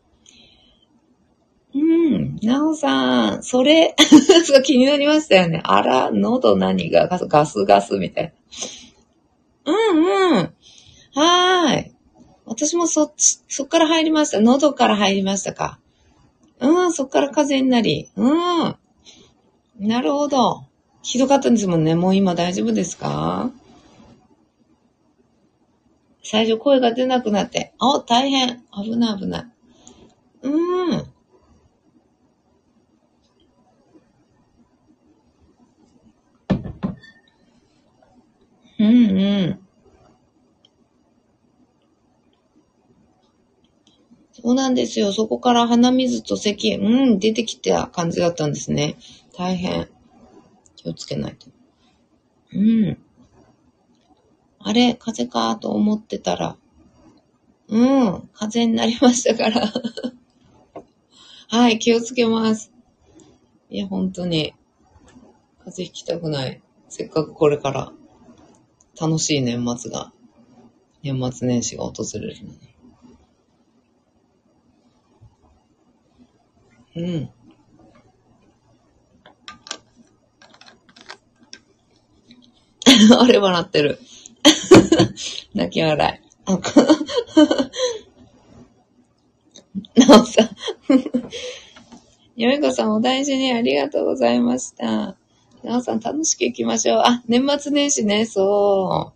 [1.73, 3.95] うん、なおさん、それ、
[4.65, 5.61] 気になりましたよね。
[5.63, 8.33] あら、喉何がガスガスガスみたい
[9.65, 9.71] な。
[9.73, 10.53] うんうん。
[11.13, 11.91] はーい。
[12.45, 14.41] 私もそっち、そっから入りました。
[14.41, 15.79] 喉から入りましたか。
[16.59, 18.09] うん、そっから風邪になり。
[18.15, 18.75] うん。
[19.79, 20.65] なるほど。
[21.03, 21.95] ひどかったんですもんね。
[21.95, 23.51] もう今大丈夫ですか？
[26.23, 28.63] 最初声が出なくなって、あ、大変。
[28.71, 29.45] 危ない危ない。
[30.43, 31.13] うーん。
[38.79, 39.59] うんうん。
[44.33, 45.11] そうなんですよ。
[45.11, 48.97] そこから鼻水と咳、うん、出てきた感じだったんですね。
[49.37, 49.87] 大変。
[50.75, 51.47] 気をつけないと。
[52.53, 52.97] うん。
[54.63, 56.57] あれ、風邪かと思ってたら、
[57.67, 59.71] うん、風邪になりましたから
[61.47, 62.71] はい、気をつけます。
[63.69, 64.53] いや、本当に、
[65.59, 66.61] 風邪ひきたくない。
[66.89, 67.93] せっかくこれから
[68.99, 70.11] 楽しい年末が、
[71.03, 72.71] 年末年始が訪れるのに。
[76.95, 77.29] うん。
[83.17, 83.99] あれ笑ってる。
[85.53, 86.31] 泣き笑い。
[89.99, 90.49] なおさん。
[92.35, 95.15] よみこさんお大事にありがとうございました。
[95.63, 97.01] なおさん楽しく行きましょう。
[97.05, 99.13] あ、年末年始ね、そ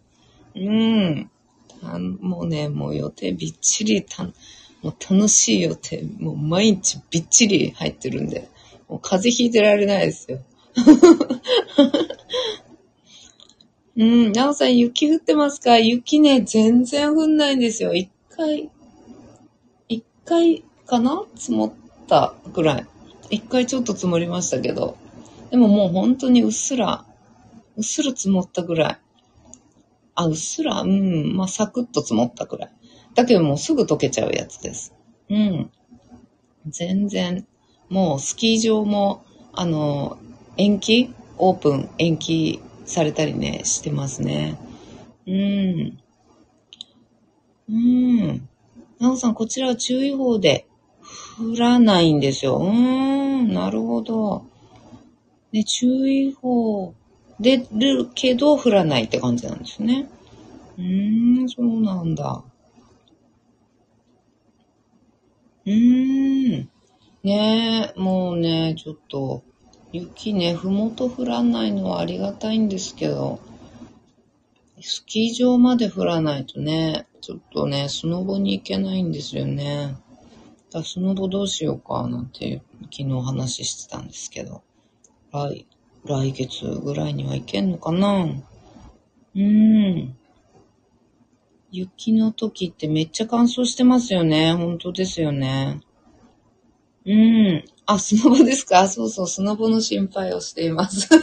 [0.56, 0.60] う。
[0.60, 1.30] うん。
[2.22, 4.32] もうね、もう予定びっちりた、も
[4.84, 8.50] う楽しい予定、もう毎日びっちり入ってるんで、
[8.88, 10.40] もう風邪ひいてられないですよ。
[13.98, 15.78] うん、なおさん雪降ってますか？
[15.78, 17.94] 雪ね、全然降んないんですよ。
[17.94, 18.70] 一回、
[19.88, 21.24] 一回かな？
[21.36, 21.74] 積もっ
[22.08, 22.88] たぐらい。
[23.30, 24.98] 一回ちょっと積もりましたけど。
[25.50, 27.06] でももう本当にうっすら、
[27.78, 29.00] うっすら積もったぐらい。
[30.16, 32.72] あ、うっすら、うん、まあ、サクッと積もったぐらい。
[33.16, 34.94] だけどもうすぐ溶けちゃうやつです。
[35.30, 35.72] うん。
[36.68, 37.48] 全然、
[37.90, 40.18] もうスキー場も、あの、
[40.58, 41.14] 延期？
[41.38, 44.58] オープン延期されたりね、してますね。
[45.28, 46.00] うん。
[47.70, 48.50] うん。
[49.00, 50.68] なおさん、こちらは注意報で
[51.40, 52.58] 降らないんですよ。
[52.58, 54.46] うーん、なるほど。
[55.52, 56.94] ね、注意報
[57.40, 60.08] 出るけど降らないって感じなんですね。
[60.78, 62.44] うーん、そうなんだ。
[65.66, 66.70] うーん。
[67.24, 69.44] ねえ、もうね、ちょっと、
[69.96, 73.40] 雪ね、ふもと降らないのはありがたいんですけど、
[74.82, 79.96] スキー場まで降らないとね、ちょっとね、スノボに行けないんですよね。
[80.70, 84.64] だスノボどうしようかなんて昨日話してたんですけど、
[85.32, 85.66] 来、
[86.04, 88.26] 来月ぐらいには行けんのかな？
[88.26, 90.18] うーん。
[91.72, 94.54] 雪の時ってめっちゃ乾燥してますよね。
[94.54, 95.80] 本当ですよね。
[97.06, 97.64] うん。
[97.88, 98.88] あ、スノボですか？
[98.90, 101.08] そうそう、スノボの心配をしています。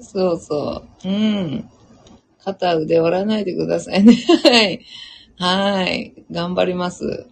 [0.00, 1.08] そうそう。
[1.08, 1.70] うん。
[2.44, 4.14] 肩腕折らないでくださいね。
[4.44, 4.84] はい。
[5.38, 6.14] はい。
[6.30, 7.26] 頑張ります。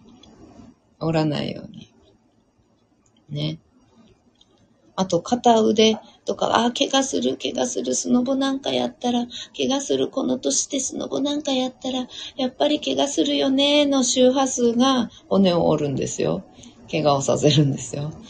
[0.99, 1.93] 折らないように。
[3.29, 3.59] ね。
[4.95, 16.43] あと、肩腕とか、ああ、怪我する、怪我する、スノボなんかやったら、怪我する、この年でスノボなんかやったら、やっぱり怪我するよね、の周波数が骨を折るんですよ。
[16.91, 18.11] 怪我をさせるんですよ。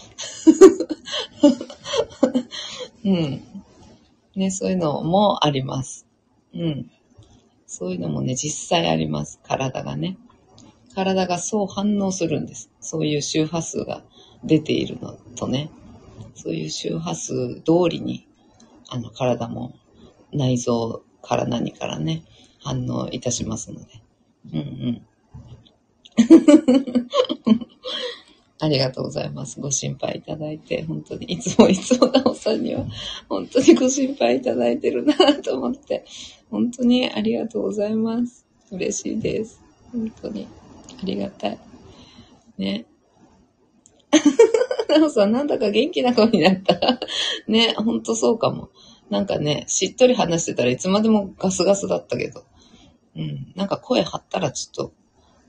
[3.05, 3.41] うん。
[4.35, 6.05] ね、そういうのもあります。
[6.53, 6.91] うん。
[7.65, 9.39] そういうのもね、実際あります。
[9.43, 10.17] 体がね。
[10.93, 12.69] 体がそう反応するんです。
[12.79, 14.03] そういう周波数が
[14.43, 15.69] 出ているのとね。
[16.35, 18.27] そういう周波数通りに、
[18.89, 19.73] あの、体も
[20.31, 22.23] 内臓から何からね、
[22.59, 23.87] 反応いたしますので。
[24.53, 25.01] うんうん。
[28.59, 29.59] ありがとうございます。
[29.59, 32.85] ご心配いただいて、本当に、いつもいつもなおさんには、
[33.27, 36.05] 本当にご心配いただいてるなと思って、
[36.49, 38.45] 本当にありがとうございます。
[38.71, 39.61] 嬉しいです。
[39.91, 40.47] 本当に。
[41.01, 41.59] ありがたい。
[42.57, 42.85] ね。
[44.87, 46.99] なおさん、なんだか元気な顔になった。
[47.47, 48.69] ね、ほんとそうかも。
[49.09, 52.43] なんかね、しっとり話してたらいつまでもガスガスだったけど。
[53.15, 53.53] うん。
[53.55, 54.93] なんか声張ったらちょっと、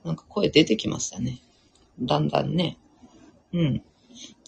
[0.05, 1.41] なんか声出てきましたね。
[2.01, 2.79] だんだんね。
[3.53, 3.83] うん。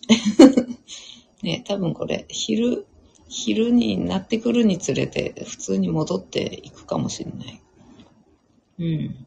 [1.42, 2.86] ね、多分これ、昼、
[3.28, 7.62] 昼になってくるにつれて、普通に戻っていくかもしれない。
[8.78, 9.26] うん。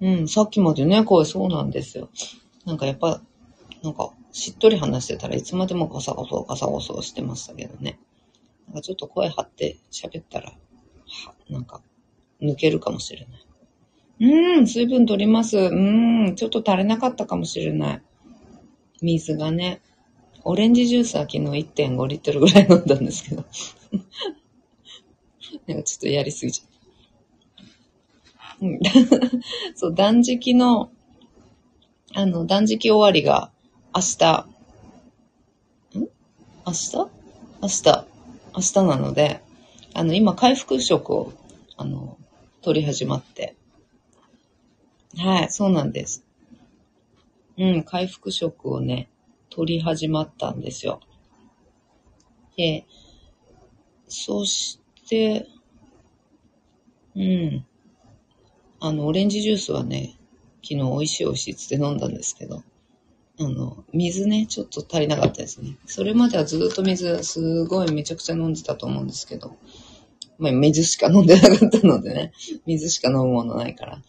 [0.00, 2.08] うん、さっきまでね、声そうなんですよ。
[2.70, 3.20] なんかやっぱ、
[3.82, 7.98] なんか、しっとり話してたらいつまでもガサゴソガサゴソしてましたけどね。
[8.68, 10.54] なんかちょっと声張って喋ったら、は、
[11.48, 11.82] なんか、
[12.40, 13.44] 抜けるかもしれない。
[14.20, 15.58] うん、水分取ります。
[15.58, 18.02] うん、ちょっと足りなかったかもしれない。
[19.02, 19.82] 水がね。
[20.44, 23.44] オレンジジュースは昨日1.5リットルぐらい飲んだんですけど。
[25.66, 26.70] なんかちょっとやりすぎちゃった。
[28.60, 28.78] うん、
[29.74, 30.92] そう、断食の、
[32.12, 33.52] あの、断食終わりが
[33.94, 34.46] 明日、
[35.96, 36.08] ん？
[36.66, 36.96] 明日？
[37.62, 38.06] 明日、
[38.54, 39.40] 明日なので、
[39.94, 41.32] あの、今、回復食を、
[41.76, 42.18] あの、
[42.62, 43.54] 取り始まって。
[45.16, 46.24] はい、そうなんです。
[47.56, 49.08] うん、回復食をね、
[49.48, 51.00] 取り始まったんですよ。
[52.56, 52.86] で、
[54.08, 55.46] そして、
[57.14, 57.66] うん。
[58.80, 60.16] あの、オレンジジュースはね、
[60.62, 62.62] 昨日美味しい美味しいっつって飲んだんですけど、
[63.38, 65.76] あの、水ね、ちょっと足りなかったですね。
[65.86, 69.56] それまではずっと水、すごいめちゃくちゃ飲んでたと思うんですけど、
[70.38, 72.32] まあ、水しか飲んでなかったのでね、
[72.66, 74.02] 水しか飲むものないから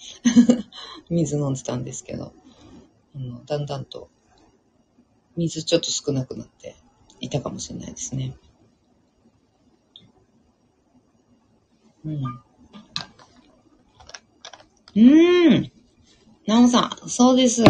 [1.09, 2.33] 水飲んでたんですけど、
[3.15, 4.09] あのだんだんと
[5.35, 6.75] 水ちょっと少なくなって
[7.19, 8.35] いたかもしれないですね。
[12.05, 12.23] うん。
[12.25, 15.71] うーん。
[16.51, 17.63] なおさん、そうです。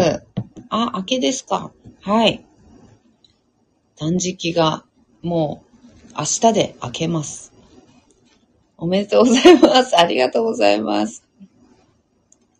[0.69, 1.71] あ、明けですか。
[2.01, 2.43] はい。
[3.95, 4.85] 断食が
[5.21, 5.63] も
[6.09, 7.53] う明日で明けます。
[8.77, 9.95] おめでとうございます。
[9.95, 11.23] ありがとうございます。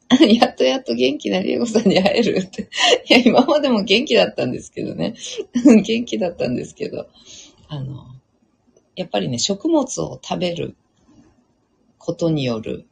[0.39, 2.69] やっとやっと元気なりえこさんに会えるって。
[3.09, 5.15] いや、今までも元気だったんですけどね。
[5.83, 7.07] 元気だったんですけど。
[7.67, 8.05] あの、
[8.95, 10.75] やっぱりね、食物を食べる
[11.97, 12.85] ことによる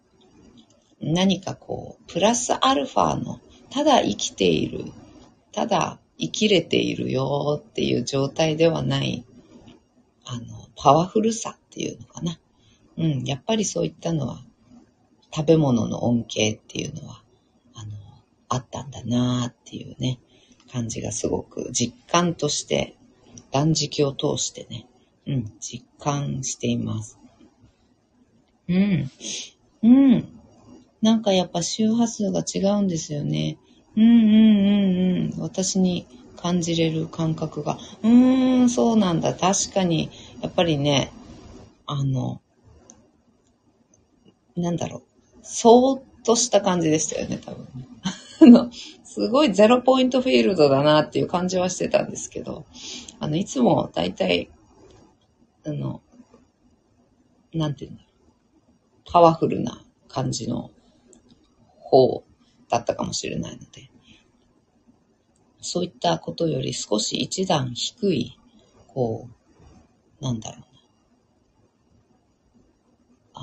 [1.02, 3.40] 何かこう、プラスアルファの、
[3.70, 4.86] ただ生きている、
[5.52, 9.26] ただ生きれているよっていう状態ではない、
[10.26, 12.40] あの、パワフルさっていうのかな。
[12.98, 14.44] うん、やっぱりそういったのは、
[15.34, 17.24] 食べ物の恩恵っていうのは、
[17.74, 17.92] あの、
[18.50, 20.20] あったんだなっていうね、
[20.72, 22.96] 感じがすごく実感として、
[23.52, 24.88] 断食を通してね、
[25.26, 27.20] うん、実感しています。
[28.68, 29.12] うん。
[29.84, 30.39] うん。
[31.02, 33.58] なんかやっぱ周波数が違うんですよね。
[33.96, 35.40] うんうんうんうん。
[35.40, 37.78] 私に感じれる感覚が。
[38.04, 39.34] うーん、そうなんだ。
[39.34, 40.10] 確かに、
[40.42, 41.12] やっぱりね、
[41.86, 42.42] あの、
[44.56, 45.02] なんだろう。
[45.42, 47.68] そーっとした感じでしたよね、多分。
[48.42, 48.72] あの、
[49.04, 52.66] すごいゼロポイントフィールドだなっていう感じはしてたんですけど、
[53.20, 54.50] あの、いつも大体、
[55.66, 56.02] あの、
[57.54, 59.12] なんていうんだろう。
[59.12, 60.72] パワフルな感じの
[61.90, 62.24] 方
[62.70, 63.90] だったかもしれないので、
[65.62, 68.38] そういったことより少し一段低い、
[68.88, 69.28] こ
[70.22, 70.68] う、なんだろうな。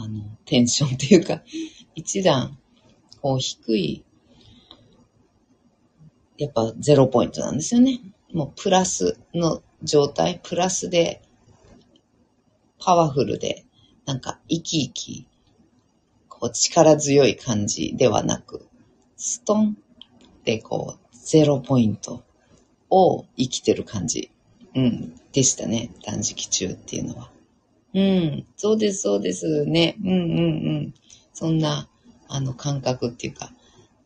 [0.05, 1.43] あの、テンションっていうか、
[1.95, 2.59] 一段、
[3.21, 4.05] こう低い、
[6.39, 8.01] やっぱゼロポイントなんですよね。
[8.33, 11.23] もうプラスの状態、プラスで、
[12.79, 13.65] パワフルで、
[14.05, 15.29] なんか生き生き
[16.39, 18.67] こう力強い感じではなく、
[19.17, 19.77] ストン
[20.41, 22.23] ってこう、ゼロポイント
[22.91, 24.31] を生きてる感じ、
[24.75, 25.91] うん、でしたね。
[26.05, 27.31] 断食中っていうのは。
[27.95, 29.97] うん、そうです、そうですね。
[30.03, 30.23] うんうんう
[30.89, 30.95] ん。
[31.33, 31.89] そんな、
[32.29, 33.51] あの、感覚っていうか、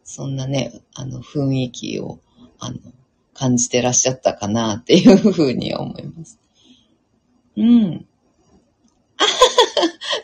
[0.04, 2.20] そんなね、あの、雰囲気を、
[2.60, 2.78] あの、
[3.34, 6.38] 感じてらっしゃったかなっていうふうに思います。
[7.56, 8.06] うん。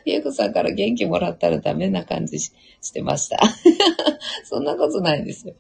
[0.05, 2.53] ピエコさんから元気もらったらダメな感じし
[2.93, 3.39] てました。
[4.45, 5.55] そんなことないですよ。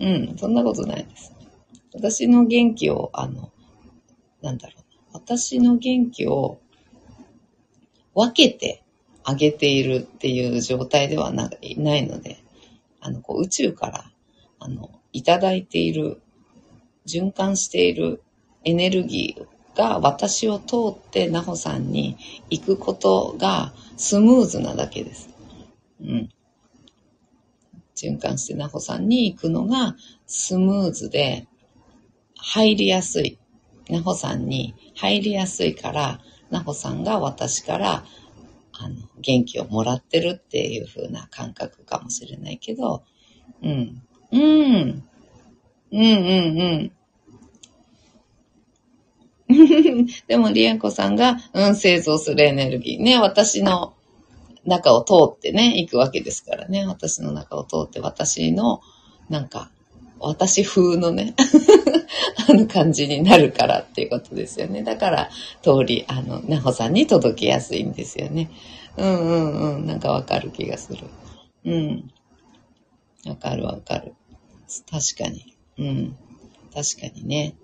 [0.00, 1.32] うん、そんなことないです。
[1.94, 3.50] 私の元気を、あの、
[4.42, 6.60] なんだろう私の元気を
[8.14, 8.84] 分けて
[9.24, 12.42] あげているっていう状態ではないないので、
[13.00, 14.10] あの、こう宇宙から、
[14.58, 16.20] あの、いただいている、
[17.06, 18.22] 循環している
[18.64, 22.18] エネルギーが私を通ってなほさんに
[22.50, 25.30] 行くことがスムーズなだけです。
[26.00, 26.28] うん。
[27.96, 29.94] 循環してなほさんに行くのが
[30.26, 31.46] スムーズで
[32.36, 33.38] 入りやすい。
[33.88, 36.20] なほさんに入りやすいから、
[36.50, 38.04] なほさんが私から
[38.72, 43.04] あの元気をもらってるっていう風な感覚かもしれないけど、
[43.62, 44.02] うん。
[44.32, 45.04] うん。
[45.92, 46.92] うんうんうん。
[50.28, 53.94] でも、リエンコさんが、うん、製造するエネルギーね、私の
[54.66, 56.86] 中を通ってね、行くわけですからね。
[56.86, 58.82] 私の中を通って、私の、
[59.28, 59.70] なんか、
[60.20, 61.34] 私風のね、
[62.48, 64.82] あの感じになるからっていうことですよね。
[64.82, 65.30] だから、
[65.62, 68.50] 通り、あの、なほさんに届きやすいんですよね。
[68.96, 69.86] うんうんうん。
[69.86, 71.04] なんかわかる気がする。
[71.64, 72.10] うん。
[73.26, 74.14] わかるわかる。
[74.90, 75.56] 確かに。
[75.78, 76.16] うん。
[76.74, 77.54] 確かにね。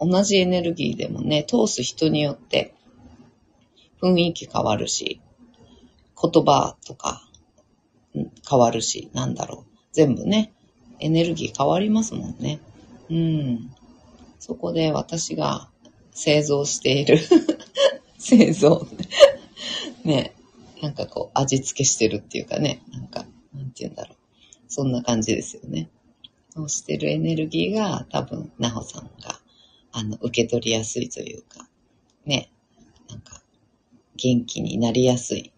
[0.00, 2.74] 同じエネルギーでもね、通す人によって
[4.02, 5.20] 雰囲気変わるし、
[6.20, 7.22] 言葉とか
[8.48, 9.76] 変わるし、なんだろう。
[9.92, 10.52] 全部ね、
[10.98, 12.60] エネルギー変わりますもんね。
[13.10, 13.70] うん。
[14.38, 15.68] そこで私が
[16.12, 17.18] 製造している
[18.18, 18.86] 製造。
[20.04, 20.34] ね。
[20.82, 22.82] なんかこう、味付けしてるっていうかね。
[22.92, 24.16] なんか、なんて言うんだろう。
[24.68, 25.88] そんな感じですよね。
[26.50, 29.35] そうしてるエネルギーが多分、なほさんが、
[29.98, 31.66] あの、受け取りやすいというか、
[32.26, 32.50] ね。
[33.08, 33.40] なんか、
[34.16, 35.52] 元気になりやすい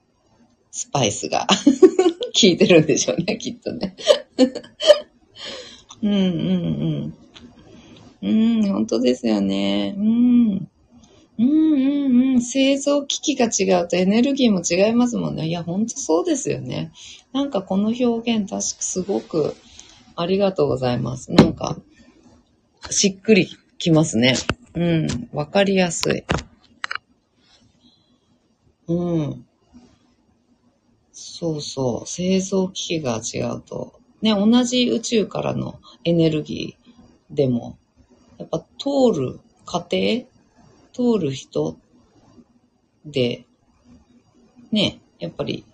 [0.71, 1.49] スパイスが
[2.41, 3.97] 効いてるんでしょうね、きっとね。
[6.03, 7.15] うんうん
[8.23, 8.61] うん。
[8.61, 9.97] うん、本当ですよね。
[9.99, 10.71] うん。
[11.39, 12.41] うんうんうん。
[12.41, 15.49] 製造機器が違うとエネルギーも違いますもんね。
[15.49, 16.93] いや、ほんとそうですよね。
[17.33, 19.57] なんかこの表現確かすごく
[20.15, 21.33] ありがとうございます。
[21.33, 21.77] なんか、
[22.91, 23.49] しっくり
[23.79, 24.35] きますね。
[24.75, 25.29] うん。
[25.33, 26.25] わかりやすい。
[28.89, 29.47] うん。
[31.13, 32.09] そうそう。
[32.09, 34.01] 製造機器が違うと。
[34.23, 37.79] ね、同じ宇宙からのエネルギーでも、
[38.39, 40.27] やっぱ通る過程？
[40.93, 41.77] 通る人
[43.05, 43.45] で、
[44.73, 45.65] ね、やっぱり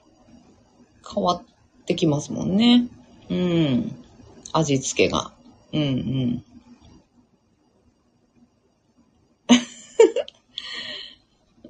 [1.15, 2.89] 変わってきますもんね。
[3.31, 3.97] うん。
[4.53, 5.33] 味付けが。
[5.73, 6.45] うんうん。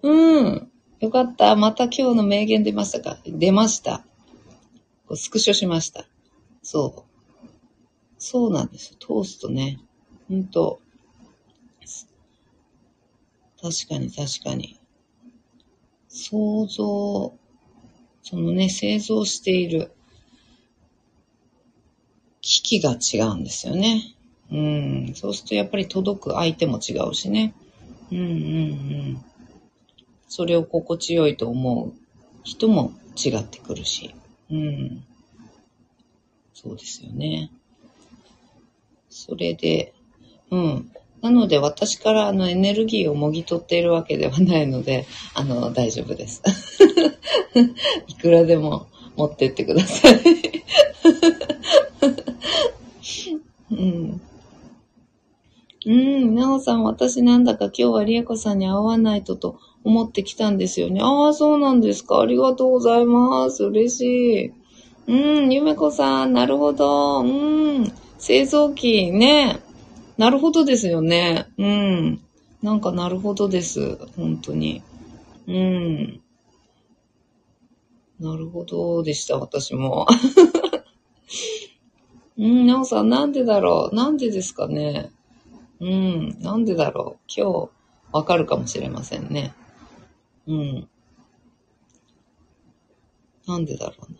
[0.05, 0.71] うん。
[1.01, 1.57] よかった。
[1.57, 3.19] また今日の名言出ましたか？
[3.27, 4.05] 出ました。
[5.15, 6.05] スクショしました。
[6.63, 7.47] そう。
[8.19, 8.97] そうなんですよ。
[8.99, 9.81] トーストね。
[10.29, 10.83] ほんと。
[13.63, 14.79] 確かに確かに。
[16.09, 17.35] 想像、
[18.23, 19.91] そのね、製造している
[22.43, 24.03] 機器が違うんですよね。
[24.53, 25.15] うん。
[25.15, 27.55] そうするとやっぱり届く相手も違うしね。
[28.13, 29.25] うんうんうん。
[30.37, 31.93] それを心地よいと思う
[32.43, 34.17] 人も違ってくるし。
[34.51, 35.05] うん。
[36.53, 37.53] そうですよね。
[39.09, 39.95] それで、
[40.51, 40.91] うん。
[41.23, 46.43] なので私からあのエネルギーをもぎ取っているわけではないので、あの、大丈夫です。
[48.09, 50.21] いくらでも持ってってください。
[53.71, 54.21] うん。
[55.87, 61.01] うん、なおさん、私なんだか今日はりえこさんに会わないとと思ってきたんですよね。
[61.03, 62.21] ああ、そうなんですか。
[62.21, 63.65] ありがとうございます。
[63.65, 64.53] 嬉しい。
[65.07, 67.21] うん、ゆめこさん、なるほど。
[67.21, 67.25] う
[67.81, 69.61] ん、製造機ね。
[70.17, 71.49] なるほどですよね。
[71.59, 72.21] うん。
[72.63, 73.99] なんかなるほどです。
[74.17, 74.83] 本当に。
[75.47, 76.21] うん。
[78.21, 80.07] なるほどでした、私も。
[82.39, 85.11] うん、なおさん、なんでだろうなんでですかね
[85.85, 87.71] うん、なんでだろう今日、
[88.11, 89.53] わかるかもしれませんね。
[90.47, 90.89] うん。
[93.47, 94.19] なんでだろうな。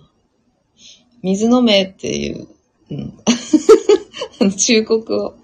[1.23, 2.49] 水飲めっていう、
[2.91, 3.19] うん。
[4.59, 5.35] 忠告を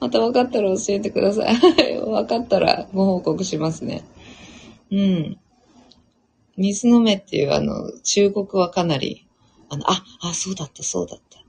[0.00, 1.54] また分かったら教えてください。
[2.00, 4.04] 分かったらご報告しますね。
[4.90, 5.38] うん。
[6.56, 9.26] 水飲めっていうあの、忠告はかなり、
[9.68, 11.44] あの、あ、あ、そうだった、そうだった。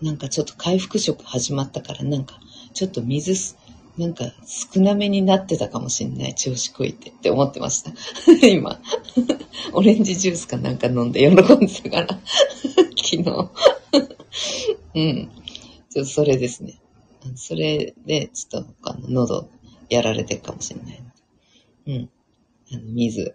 [0.00, 2.40] なんかちょっと回復食始まったからなんか、
[2.72, 3.56] ちょっと水す
[3.98, 6.34] なんか少なめになってたかもしんない。
[6.34, 7.92] 調子こいてって思ってました。
[8.46, 8.80] 今。
[9.74, 12.20] オレンジジュースかなんか飲んで喜んでたから。
[12.96, 13.50] 昨日。
[14.94, 15.30] うん。
[15.90, 16.80] ちょっとそれですね。
[17.34, 19.50] それで、ちょっと、あの、喉、
[19.90, 21.02] やられてるかもしれない。
[21.86, 22.10] うん。
[22.72, 23.34] あの、水、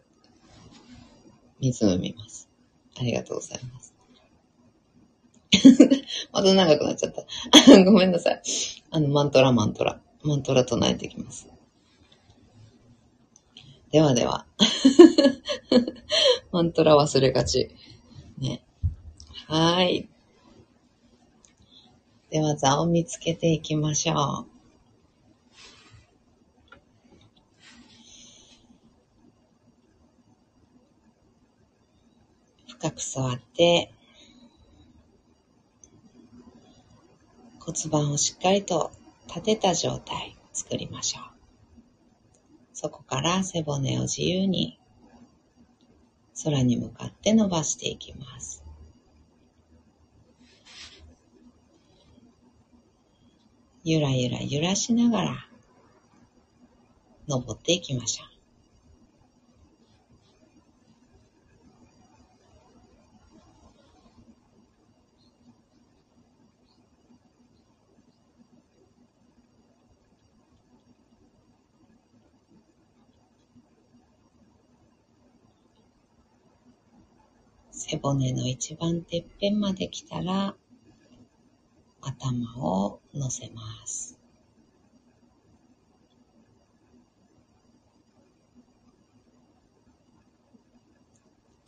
[1.60, 2.50] 水飲みます。
[2.98, 3.75] ありがとうございます。
[6.32, 7.26] また長くなっちゃった。
[7.84, 8.42] ごめんなさい。
[8.92, 10.02] あの、マントラ、マントラ。
[10.24, 11.48] マントラ唱えていきます。
[13.92, 14.46] ではでは。
[16.52, 17.70] マントラ忘れがち。
[18.38, 18.64] ね。
[19.48, 20.10] はい。
[22.30, 24.56] では座を見つけていきましょう。
[32.68, 33.94] 深く座って、
[37.66, 38.92] 骨盤をしっかりと
[39.28, 41.24] 立てた状態作りましょう。
[42.74, 44.80] そこから背骨を自由に
[46.44, 48.64] 空に向かって伸ばしていきます。
[53.84, 55.48] ゆらゆら揺らしながら
[57.28, 58.35] 登っていきましょう。
[78.08, 80.54] 骨の一番てっぺんまで来たら、
[82.02, 84.20] 頭を乗せます。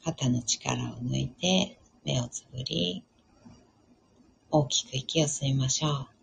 [0.04, 3.04] 肩の力を抜いて目をつぶり、
[4.52, 6.17] 大きく息を吸いましょう。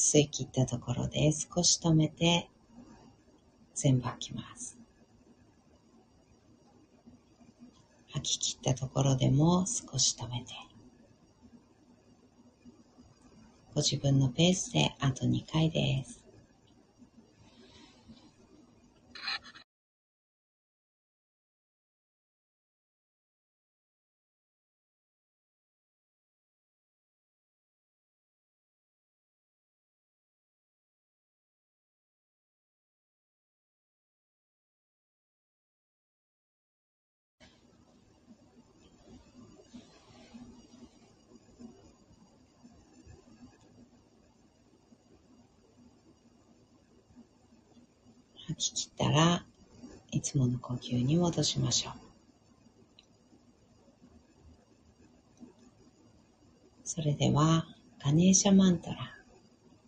[0.00, 2.48] 吸い切ったところで少し止めて
[3.74, 4.78] 全部吐きます。
[8.10, 10.54] 吐き切ったところでも少し止めて。
[13.74, 16.20] ご自分のペースであと2回です。
[48.50, 49.44] 吐き切っら
[50.10, 51.92] いつもの呼吸に戻しましょう。
[56.84, 57.66] それでは
[58.02, 58.96] ガネーシャマントラ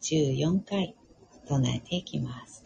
[0.01, 0.95] 14回
[1.49, 2.65] 唱えていきます。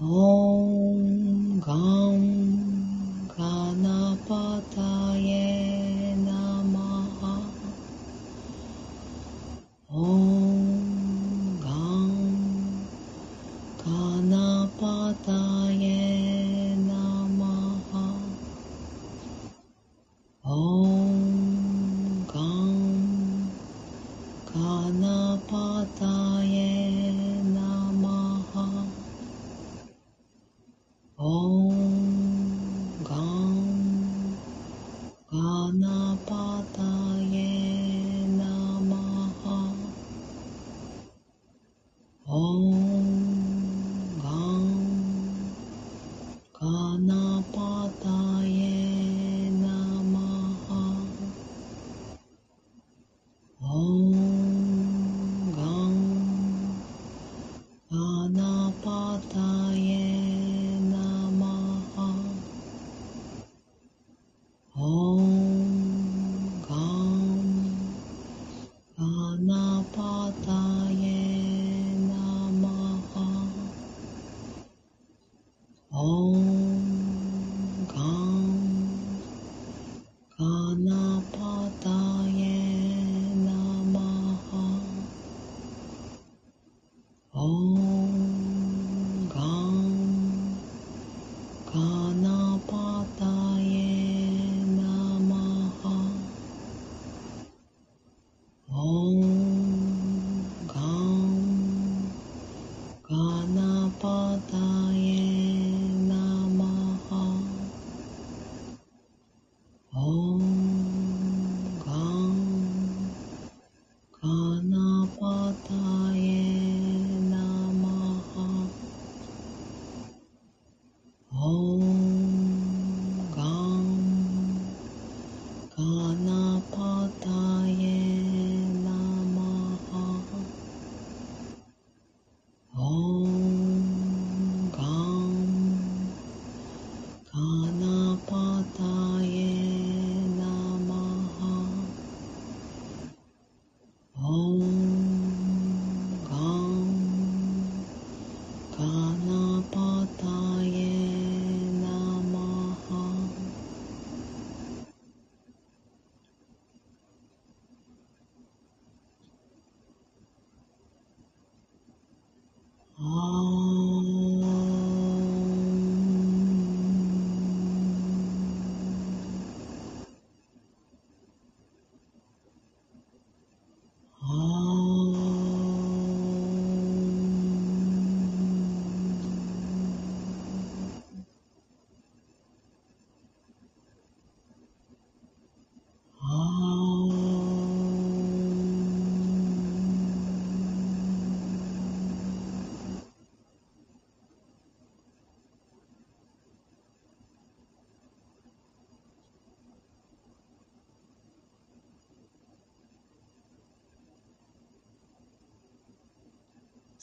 [0.00, 6.78] オンガンガナパタエナマ
[7.20, 7.52] ハ
[9.90, 10.37] Om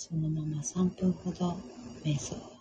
[0.07, 1.57] そのまま3分ほど
[2.03, 2.35] 瞑想。
[2.35, 2.54] を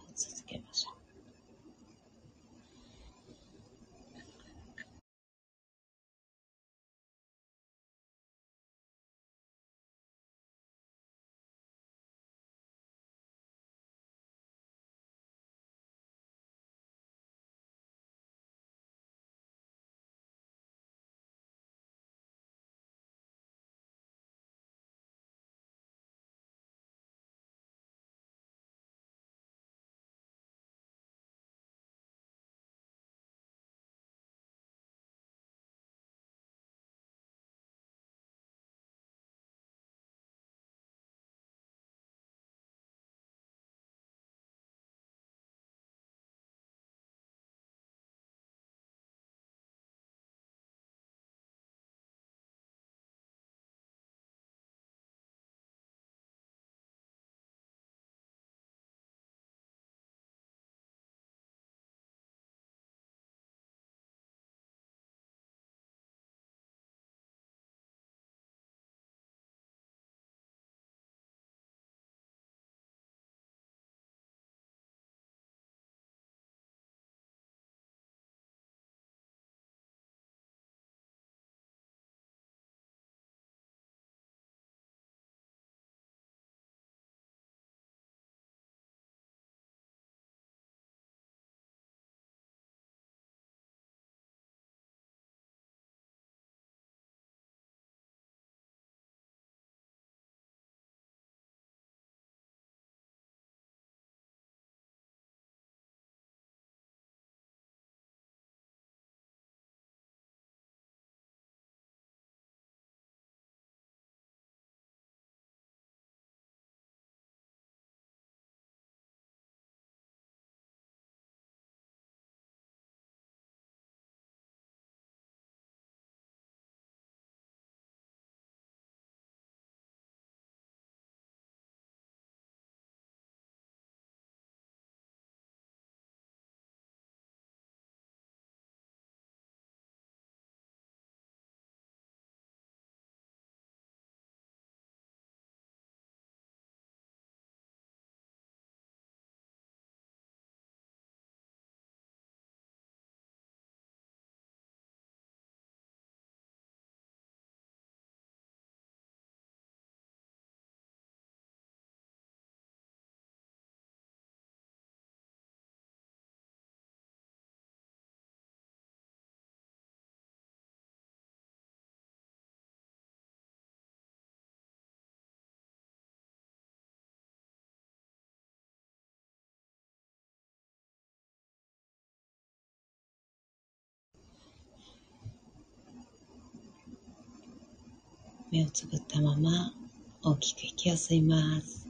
[188.54, 189.74] 目をつぶったまま
[190.22, 191.88] 大きく息を吸います。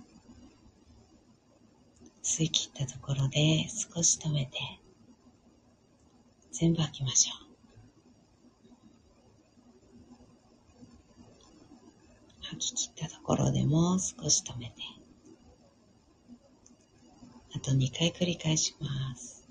[2.22, 4.52] 吸い切ったところで少し止めて
[6.52, 7.44] 全部吐きましょう。
[12.44, 14.72] 吐き切ったところでも少し止めて
[17.54, 19.44] あと2回繰り返します。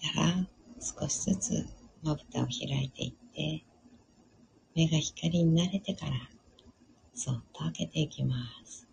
[0.00, 0.46] たら
[0.80, 1.20] 少し
[1.50, 1.66] ず
[2.04, 3.64] まぶたを開いていって
[4.76, 6.12] 目が光に慣れてから
[7.12, 8.86] そっと開けていきます。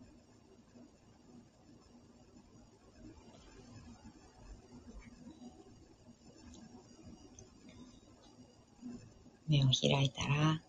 [9.47, 10.61] 目を開いたら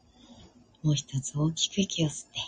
[0.83, 2.39] もう一つ大きく息を吸って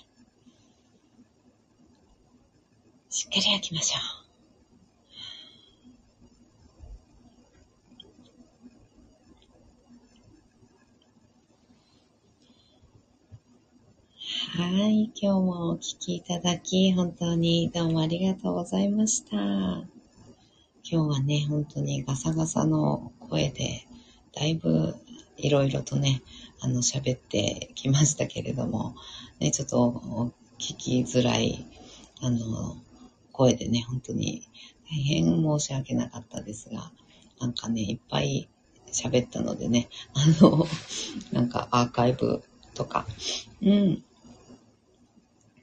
[3.09, 4.20] しっかり開きましょう。
[14.43, 15.13] はい。
[15.15, 19.37] 今日もお聴きいただき、本当にどうもありがとうございました。
[19.37, 19.85] 今
[20.83, 23.87] 日はね、本当にガサガサの声で、
[24.35, 24.95] だいぶ
[25.37, 26.23] いろいろとね、
[26.59, 28.97] あの、喋ってきましたけれども、
[29.41, 31.67] ね、ちょっと聞きづらい、
[32.23, 32.79] あの、
[33.33, 34.49] 声でね、本当に
[34.91, 36.91] 大変申し訳なかったですが、
[37.41, 38.49] なんかね、いっぱい
[38.91, 40.67] 喋ったのでね、あの、
[41.31, 42.43] なんかアーカイブ
[42.75, 43.07] とか、
[43.61, 44.03] うん、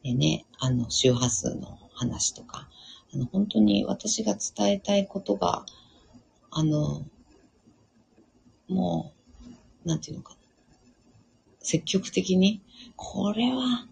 [0.08, 2.70] でね、あの、周波数の話とか、
[3.14, 5.66] あの、本当に私が伝えたいことが、
[6.49, 7.05] あの、
[8.70, 9.12] も
[9.84, 10.39] う、なんていうのかな。
[11.60, 12.62] 積極的に、
[12.95, 13.86] これは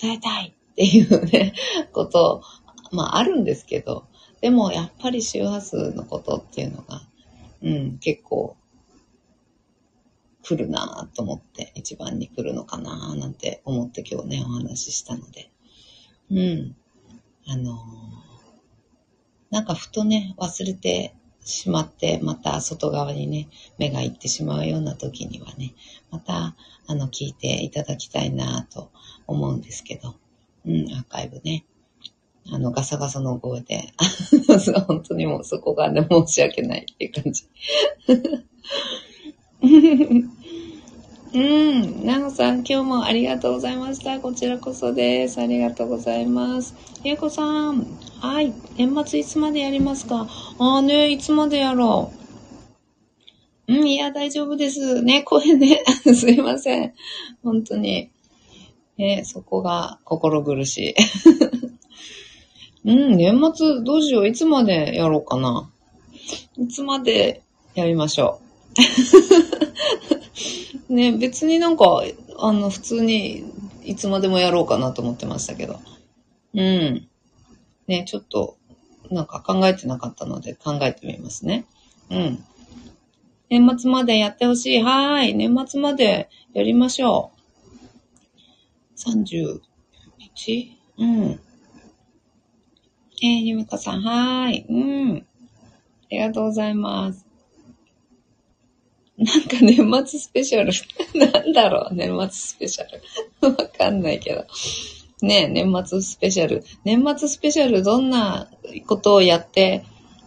[0.00, 1.54] 伝えたいっていうね、
[1.94, 2.42] こと、
[2.90, 4.06] まああるんですけど、
[4.40, 7.02] でもやっぱり周波数のことっていうのが、
[7.62, 8.56] うん、結構
[10.48, 15.50] 来るなと思って、一番に来るのかななんて思って今日ね、お話ししたので。
[16.30, 16.76] うん。
[17.46, 17.74] あのー、
[19.50, 25.74] なんかふとね、忘れてしまって、また外側にね、目が行ってしまうような時にはね、
[26.10, 28.90] また、あの、聞いていただきたいなと
[29.26, 30.14] 思うんですけど、
[30.64, 31.66] うん、アーカイブね。
[32.50, 33.92] あの、ガサガサの声で、
[34.86, 37.44] 本当にもうそこがね、申し訳ないっていう感じ。
[41.32, 42.06] うん。
[42.06, 44.18] なおさん、今日もありがとうございました。
[44.18, 45.38] こちらこそです。
[45.40, 46.74] ありがとうございます。
[47.04, 47.86] えいこさん。
[48.20, 48.54] はい。
[48.78, 50.26] 年末いつまでやりますか？
[50.58, 52.12] ああね、いつまでやろ
[53.68, 53.74] う。
[53.74, 55.02] うん、いや、大丈夫です。
[55.02, 55.82] ね、声ね。
[56.14, 56.94] すいません。
[57.42, 58.08] 本当に。
[58.96, 60.94] ね、そこが心苦し
[62.84, 62.88] い。
[62.90, 64.28] うん、年末どうしよう。
[64.28, 65.70] いつまでやろうかな。
[66.56, 67.42] いつまで
[67.74, 68.47] やりましょう。
[70.88, 72.02] ね、別になんか、
[72.38, 73.44] あの、普通に
[73.84, 75.80] いつまでもやろうかなと思ってましたけど。
[76.54, 77.08] うん。
[77.86, 78.56] ね、ちょっと、
[79.10, 81.64] なんか考えてなかったので考えてみますね。
[82.10, 82.44] うん。
[83.50, 84.82] 年末までやってほしい。
[84.82, 85.34] はい。
[85.34, 87.38] 年末までやりましょう。
[88.98, 89.60] 30
[90.18, 91.40] 日うん。
[93.22, 94.66] えー、ゆみかさん、はい。
[94.68, 95.16] うん。
[95.16, 95.22] あ
[96.10, 97.27] りがとうございます。
[99.18, 100.72] なんか年末スペシャル。
[101.18, 103.02] なんだろう年末スペシャル。
[103.46, 104.44] わかんないけど。
[105.20, 106.64] ねえ、年末スペシャル。
[106.84, 108.48] 年末スペシャルどんな
[108.86, 109.84] ことをやって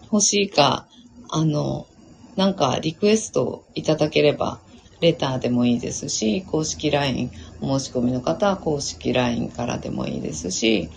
[0.09, 0.87] ほしいか、
[1.29, 1.87] あの、
[2.35, 4.59] なんかリクエストいただければ、
[4.99, 7.31] レターでもいいですし、公式 LINE、
[7.61, 10.89] お申し込みの方は公式 LINE からでもいいですし、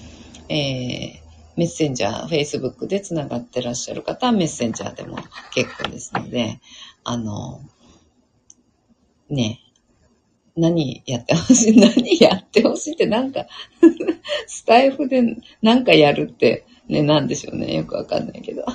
[0.48, 1.24] えー、
[1.56, 5.18] メッセンジャー、Facebook でつながってらっしゃる方はメッセンジャーでも
[5.54, 6.60] 結構ですので、
[7.04, 7.60] あの、
[9.30, 9.60] ね
[10.56, 13.46] 何やってほしい 何やってほしいってなんか
[14.46, 15.22] スタイフで
[15.62, 17.74] なんかやるってね、なんでしょうね。
[17.74, 18.64] よくわかんないけど。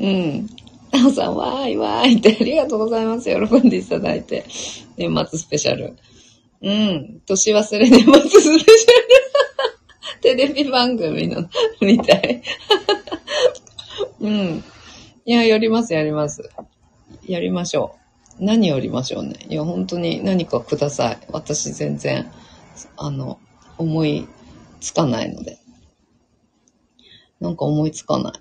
[0.00, 0.46] うん。
[0.90, 3.30] なおさん、わーいわーいってありがとうございます。
[3.30, 3.36] 喜
[3.66, 4.44] んでいただいて。
[4.96, 5.96] 年末スペシャル。
[6.62, 7.20] うん。
[7.26, 8.64] 年忘れ年末スペシャル。
[10.22, 11.48] テレビ番組の、
[11.80, 12.42] みたい。
[14.20, 14.64] うん。
[15.24, 16.50] いや、やります、やります。
[17.26, 17.96] やりましょ
[18.40, 18.44] う。
[18.44, 19.46] 何やりましょうね。
[19.48, 21.18] いや、本当に何かください。
[21.30, 22.30] 私全然、
[22.96, 23.40] あの、
[23.78, 24.28] 思い
[24.80, 25.58] つかないので。
[27.40, 28.32] なんか思いつかない。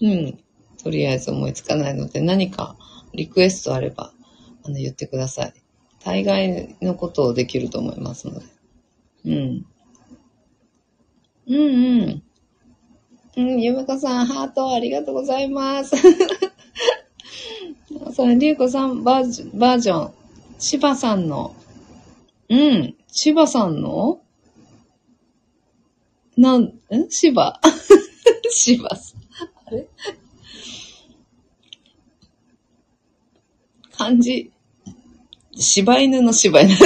[0.02, 0.38] うん。
[0.82, 2.76] とりあえず思いつかないので、何か
[3.14, 4.12] リクエストあれば、
[4.64, 5.54] あの、言ってください。
[6.04, 8.46] 大概のことをできると思いますので。
[9.24, 9.66] うん。
[11.46, 12.22] うんうん。
[13.36, 15.94] うん、ゆめこさん、ハートありがとうございます。
[18.14, 20.14] それ、りゅうこさんバージョン、バージョン、
[20.60, 21.52] しばさんの、
[22.48, 24.20] うん、しばさんの？
[26.36, 27.60] なん、んしば。
[28.50, 29.20] しば さん。
[29.66, 29.88] あれ？
[33.90, 34.52] 漢字。
[35.56, 36.76] 柴犬の柴犬。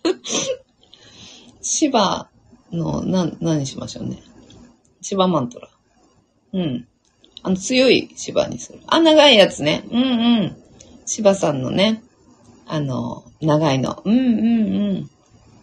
[1.60, 2.30] 柴
[2.72, 4.22] の、な、何しましょうね。
[5.02, 5.68] 芝マントラ。
[6.54, 6.88] うん。
[7.44, 8.80] あの、強い芝にする。
[8.86, 9.84] あ、長いやつね。
[9.90, 10.06] うんう
[10.46, 10.56] ん。
[11.04, 12.02] 芝さんのね、
[12.66, 14.02] あの、長いの。
[14.04, 15.10] うんうんうん。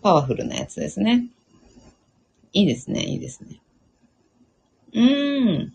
[0.03, 1.25] パワフルなやつですね。
[2.53, 3.61] いいですね、いいですね。
[4.93, 5.73] うん。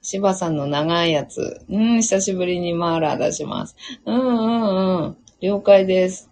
[0.00, 1.60] 芝さんの長いやつ。
[1.68, 3.76] うん、久しぶりにマーラー出します。
[4.06, 5.16] うんうんうん。
[5.42, 6.30] 了解です。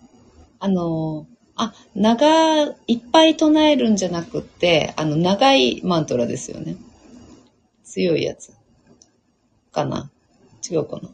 [0.60, 6.76] あのあ、長、いっぱい唱えるんじゃなくって、あの、長いマントラですよね。
[7.94, 8.52] 強いやつ。
[9.70, 10.10] かな
[10.68, 11.10] 違うかな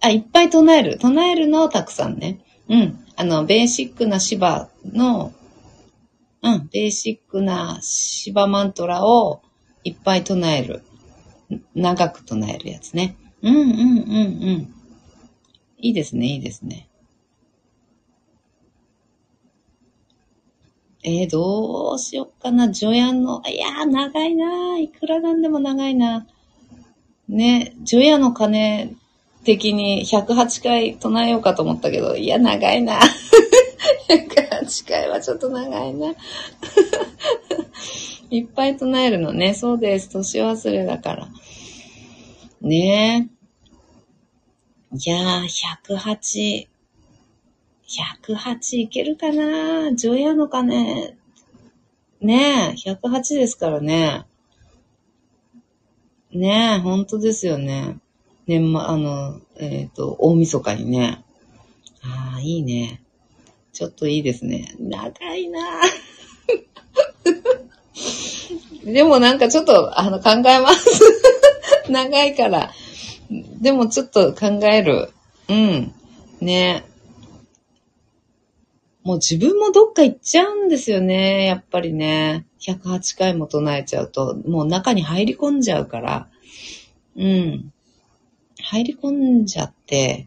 [0.00, 0.96] あ、いっぱい唱える。
[0.98, 2.38] 唱えるのをたくさんね。
[2.68, 3.04] うん。
[3.16, 5.32] あの、ベーシックな芝の、
[6.40, 9.42] うん、ベーシックな芝マントラを
[9.82, 10.84] いっぱい唱える。
[11.74, 13.16] 長く唱えるやつね。
[13.42, 13.76] うんうんうんう
[14.58, 14.74] ん。
[15.78, 16.85] いいですね、いいですね。
[21.08, 22.74] えー、どうしよっかな。
[22.74, 24.76] 助演の、いやー、長いな。
[24.76, 26.26] いくらなんでも長いな。
[27.28, 28.92] ね、除夜の鐘
[29.44, 32.98] 的に108回唱えようかと思ったけど、いや、長いな。
[34.10, 36.08] 108回はちょっと長いな。
[38.30, 39.54] いっぱい唱えるのね。
[39.54, 40.10] そうです。
[40.10, 41.28] 年忘れだから。
[42.62, 43.30] ね
[44.92, 44.96] え。
[44.96, 45.46] いやー、
[45.88, 46.75] 108。
[47.88, 49.94] 108いけるかな？
[49.94, 51.16] ジョヤのかね？
[52.20, 54.26] ねえ、108ですからね。
[56.32, 57.98] ねえ、本当ですよね。
[58.46, 61.24] 年末、あの、えっ、ー、と、大晦日にね。
[62.02, 63.02] ああ、いいね。
[63.72, 64.74] ちょっといいですね。
[64.78, 65.60] 長いな
[68.84, 71.00] でもなんかちょっと、あの、考えます。
[71.90, 72.72] 長いから。
[73.60, 75.10] でもちょっと考える。
[75.48, 75.94] うん。
[76.40, 76.95] ねえ
[79.06, 81.46] もう自分もどっか行っちゃうんですよね。
[81.46, 82.44] やっぱりね。
[82.60, 86.28] 108回も唱えちゃうと、もう中に入り込んじゃうから。
[87.14, 87.72] うん。
[88.60, 90.26] 入り込んじゃって、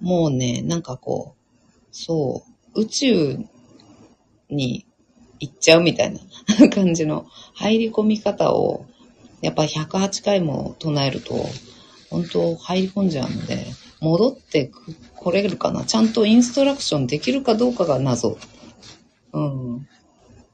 [0.00, 2.42] もうね、なんかこう、そ
[2.74, 3.38] う、宇宙
[4.50, 4.84] に
[5.38, 6.18] 行っちゃうみたいな
[6.74, 8.84] 感じの入り込み方を、
[9.42, 11.36] やっぱ108回も唱えると、
[12.10, 13.64] 本当入り込んじゃうので、
[14.00, 14.96] 戻ってく
[15.28, 18.38] これるかなちゃんとインストラクションできるかどうかが謎。
[19.34, 19.86] うん。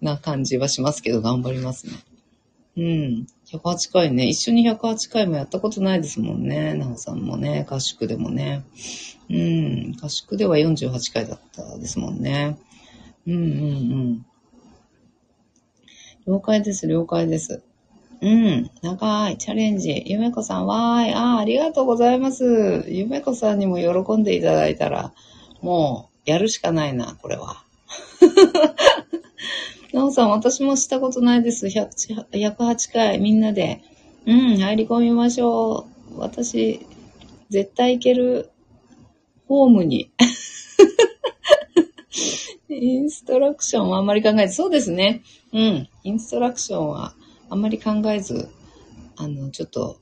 [0.00, 1.92] な感じはしますけど、頑張りますね。
[2.76, 3.26] うん。
[3.46, 4.26] 108回ね。
[4.26, 6.74] 一緒に108回もやったことないですもんね。
[6.74, 7.64] なおさんもね。
[7.70, 8.64] 合宿でもね。
[9.30, 9.96] うん。
[10.02, 12.58] 合宿では48回だったですもんね。
[13.28, 13.44] うんうんう
[14.16, 14.26] ん。
[16.26, 17.62] 了解です、了解です。
[18.20, 18.70] うん。
[18.82, 20.02] 長いチャレンジ。
[20.06, 21.14] ゆめこさん、わーい。
[21.14, 22.84] ああ、ありがとうございます。
[22.88, 25.12] ゆめこさんにも喜んでいただいたら、
[25.60, 27.64] もう、やるしかないな、これは。
[29.92, 31.66] なおさん、私もしたことないです。
[31.66, 33.82] 108回、みんなで。
[34.26, 36.18] うん、入り込みましょう。
[36.18, 36.80] 私、
[37.50, 38.50] 絶対いける。
[39.46, 40.10] ホームに。
[42.68, 45.22] インストラクションはあんまり考えず、そうですね。
[45.52, 45.88] うん。
[46.02, 47.14] インストラクションは
[47.54, 48.48] あんまり考えず、
[49.14, 50.00] あの、ちょっと、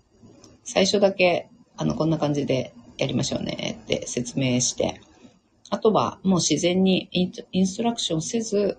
[0.65, 5.03] 最初だけ、あの、こんな感じでやりましょうねって説明して、
[5.69, 8.79] あとはもう自然にインストラクションせず、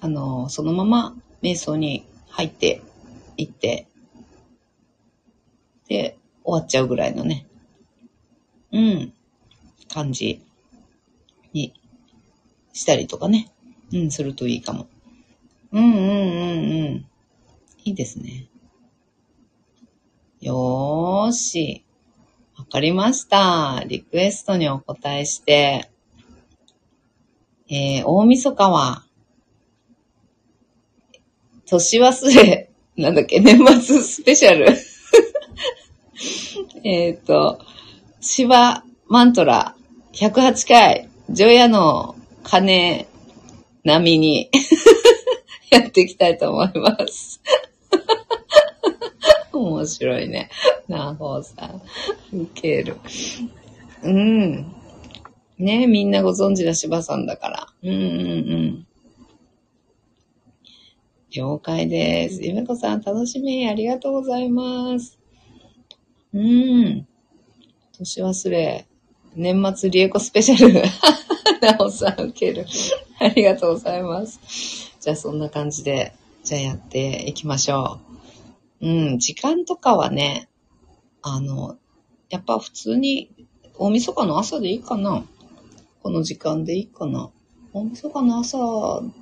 [0.00, 2.82] あの、そのまま瞑想に入って
[3.36, 3.86] いって、
[5.86, 7.46] で、終わっちゃうぐらいのね、
[8.72, 9.12] うん、
[9.88, 10.42] 感じ
[11.52, 11.80] に
[12.72, 13.52] したりとかね、
[13.92, 14.88] うん、するといいかも。
[15.70, 17.09] うんうんうんうん。
[17.90, 18.46] いいですね。
[20.40, 21.84] よーし。
[22.56, 23.82] わかりました。
[23.84, 25.90] リクエストにお答えして、
[27.68, 29.04] えー、大晦日は、
[31.66, 34.68] 年忘れ、なんだっけ、年末スペシャル。
[36.84, 37.60] えっと、
[38.20, 39.74] 芝マントラ
[40.12, 42.14] 108回、ジョヤの
[42.44, 43.08] 鐘
[43.82, 44.50] 並みに
[45.70, 47.40] やっていきたいと思います。
[49.62, 50.50] 面白いね。
[50.88, 51.82] なほさん。
[52.36, 52.96] ウケる。
[54.02, 54.74] うん。
[55.58, 57.66] ねみんなご存知の芝さんだから。
[57.82, 58.02] うんうんう
[58.76, 58.86] ん。
[61.30, 62.42] 了解です。
[62.42, 63.68] ゆめこさん、楽しみ。
[63.68, 65.18] ありがとうございます。
[66.32, 67.06] うん。
[67.96, 68.86] 年忘れ。
[69.36, 70.82] 年末リエコスペシャル。
[71.62, 72.66] なおさん、受ける。
[73.20, 74.40] ありがとうございます。
[75.00, 78.09] じゃあ、そんな感じで、じゃあやっていきましょう。
[78.80, 80.48] うん、時間とかはね、
[81.22, 81.76] あの、
[82.30, 83.30] やっぱ普通に、
[83.76, 85.24] 大晦日の朝でいいかな。
[86.02, 87.30] この時間でいいかな。
[87.72, 88.58] 大晦日の朝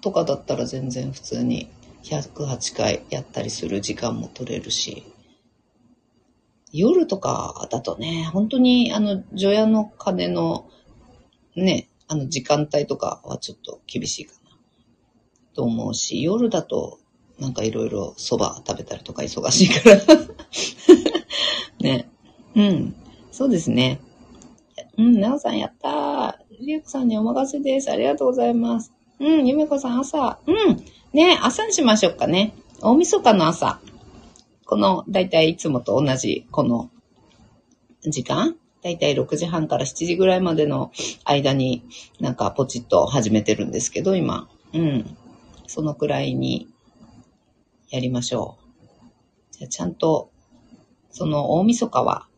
[0.01, 1.69] とかだったら全然普通に
[2.05, 5.05] 108回やったりする時間も取れるし、
[6.73, 10.69] 夜とかだとね、本当にあの、除夜の鐘の
[11.57, 14.51] ね、あの時間帯とかはちょっと厳しいかな。
[15.55, 17.01] と思うし、夜だと
[17.39, 19.97] なんかいろいろ蕎麦食べたりとか忙しいから
[21.81, 22.09] ね。
[22.55, 22.95] うん。
[23.31, 24.01] そうですね。
[24.97, 26.35] うん、なおさんやったー。
[26.61, 27.91] りゅうこさんにお任せです。
[27.91, 28.93] ありがとうございます。
[29.21, 30.41] うん、ゆめこさん朝。
[30.47, 30.85] うん。
[31.13, 32.55] ね、朝にしましょうかね。
[32.81, 33.81] 大晦日の朝。
[34.67, 36.91] この、だいたいいつもと同じ、この
[38.03, 40.93] 時間だいたい6時半から7時ぐらいまでの
[41.25, 41.85] 間に
[42.21, 44.49] なんかポチッと始めてるんですけど、今。
[44.73, 45.17] うん。
[45.67, 46.69] そのくらいに
[47.91, 48.69] やりましょう。
[49.53, 50.31] じゃあちゃんと、
[51.11, 52.29] その大晦日は、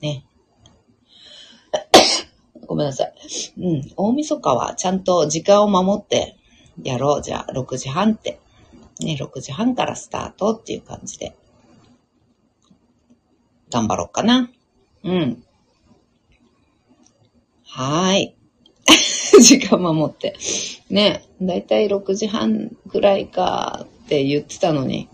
[0.00, 0.24] ね。
[2.66, 3.14] ごめんなさい。
[3.58, 3.92] うん。
[3.96, 6.36] 大晦日はちゃんと時間を守って
[6.82, 7.22] やろう。
[7.22, 8.40] じゃあ6時半って。
[9.00, 11.34] ね、6時半からスタートっていう感じで。
[13.70, 14.50] 頑張ろうかな。
[15.04, 15.42] うん。
[17.64, 18.34] はーい。
[19.40, 20.36] 時間守って。
[20.90, 25.08] ね、だいたい6時半ぐらいかって言ってたのに、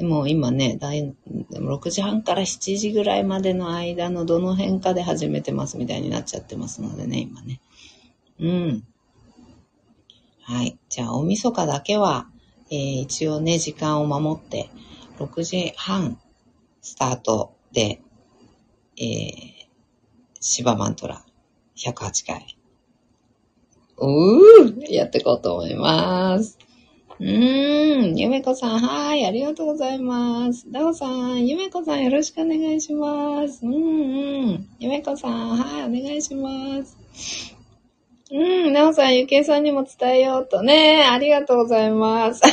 [0.00, 1.12] もう今ね、だい
[1.50, 7.60] 6時半から7時ぐらいまでの間のどの辺かで始めてますみたいになっちゃってますのでね、今ね。
[8.38, 8.84] うん。
[10.42, 10.78] はい。
[10.88, 12.28] じゃあ、大晦日だけは、
[12.70, 14.70] えー、一応ね、時間を守って、
[15.18, 16.16] 6時半
[16.80, 18.00] スタートで、
[18.96, 19.66] えー、
[20.38, 21.24] 芝マントラ
[21.76, 22.56] 108回。
[23.96, 26.67] うーやっていこうと思います。
[27.20, 30.70] うーん、ゆめこさん、はい、ありがとうございます。
[30.70, 33.66] ダオさん、ゆめこさん、よろしくお願いします。
[33.66, 33.76] うんう
[34.52, 34.68] ん。
[34.78, 36.96] ゆめこさん、はい、お願いします。
[38.30, 38.36] う
[38.70, 41.08] ん、なおさん、ゆけいさんにも伝えようとね。
[41.10, 42.42] ありがとうございます。
[42.46, 42.50] あ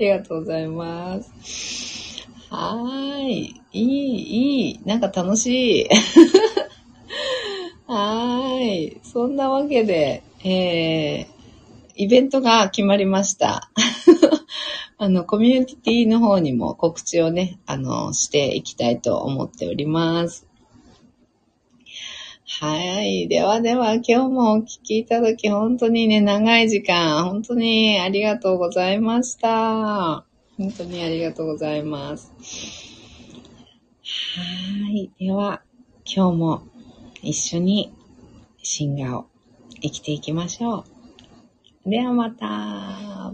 [0.00, 2.26] りがとうございます。
[2.50, 3.60] はーい。
[3.72, 4.80] いい、いい。
[4.84, 5.88] なんか楽しい。
[7.86, 9.00] はい。
[9.04, 11.39] そんなわけで、えー、
[12.00, 13.70] イベントが決まりました。
[14.96, 20.46] あの、コミュニティの方にも告知をね、あの、していきたいと思っております。
[22.46, 23.28] はい。
[23.28, 30.24] ではでは、今日もお聞きいただき、本当にね、長い時間、本当にありがとうございました。
[30.56, 32.32] 本当にありがとうございます。
[34.38, 35.10] はい。
[35.18, 35.60] では、
[36.06, 36.62] 今日も
[37.20, 37.92] 一緒に
[38.62, 39.26] シンガーを
[39.82, 40.89] 生きていきましょう。
[41.86, 42.46] ではまた。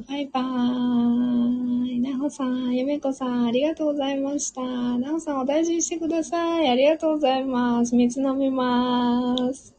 [0.09, 2.01] バイバーイ。
[2.01, 4.63] なほさん、ゆめこさん、ありがとうございました。
[4.63, 6.69] なほさん、お大事にしてください。
[6.69, 7.95] ありがとうございます。
[7.97, 9.76] 水飲みます。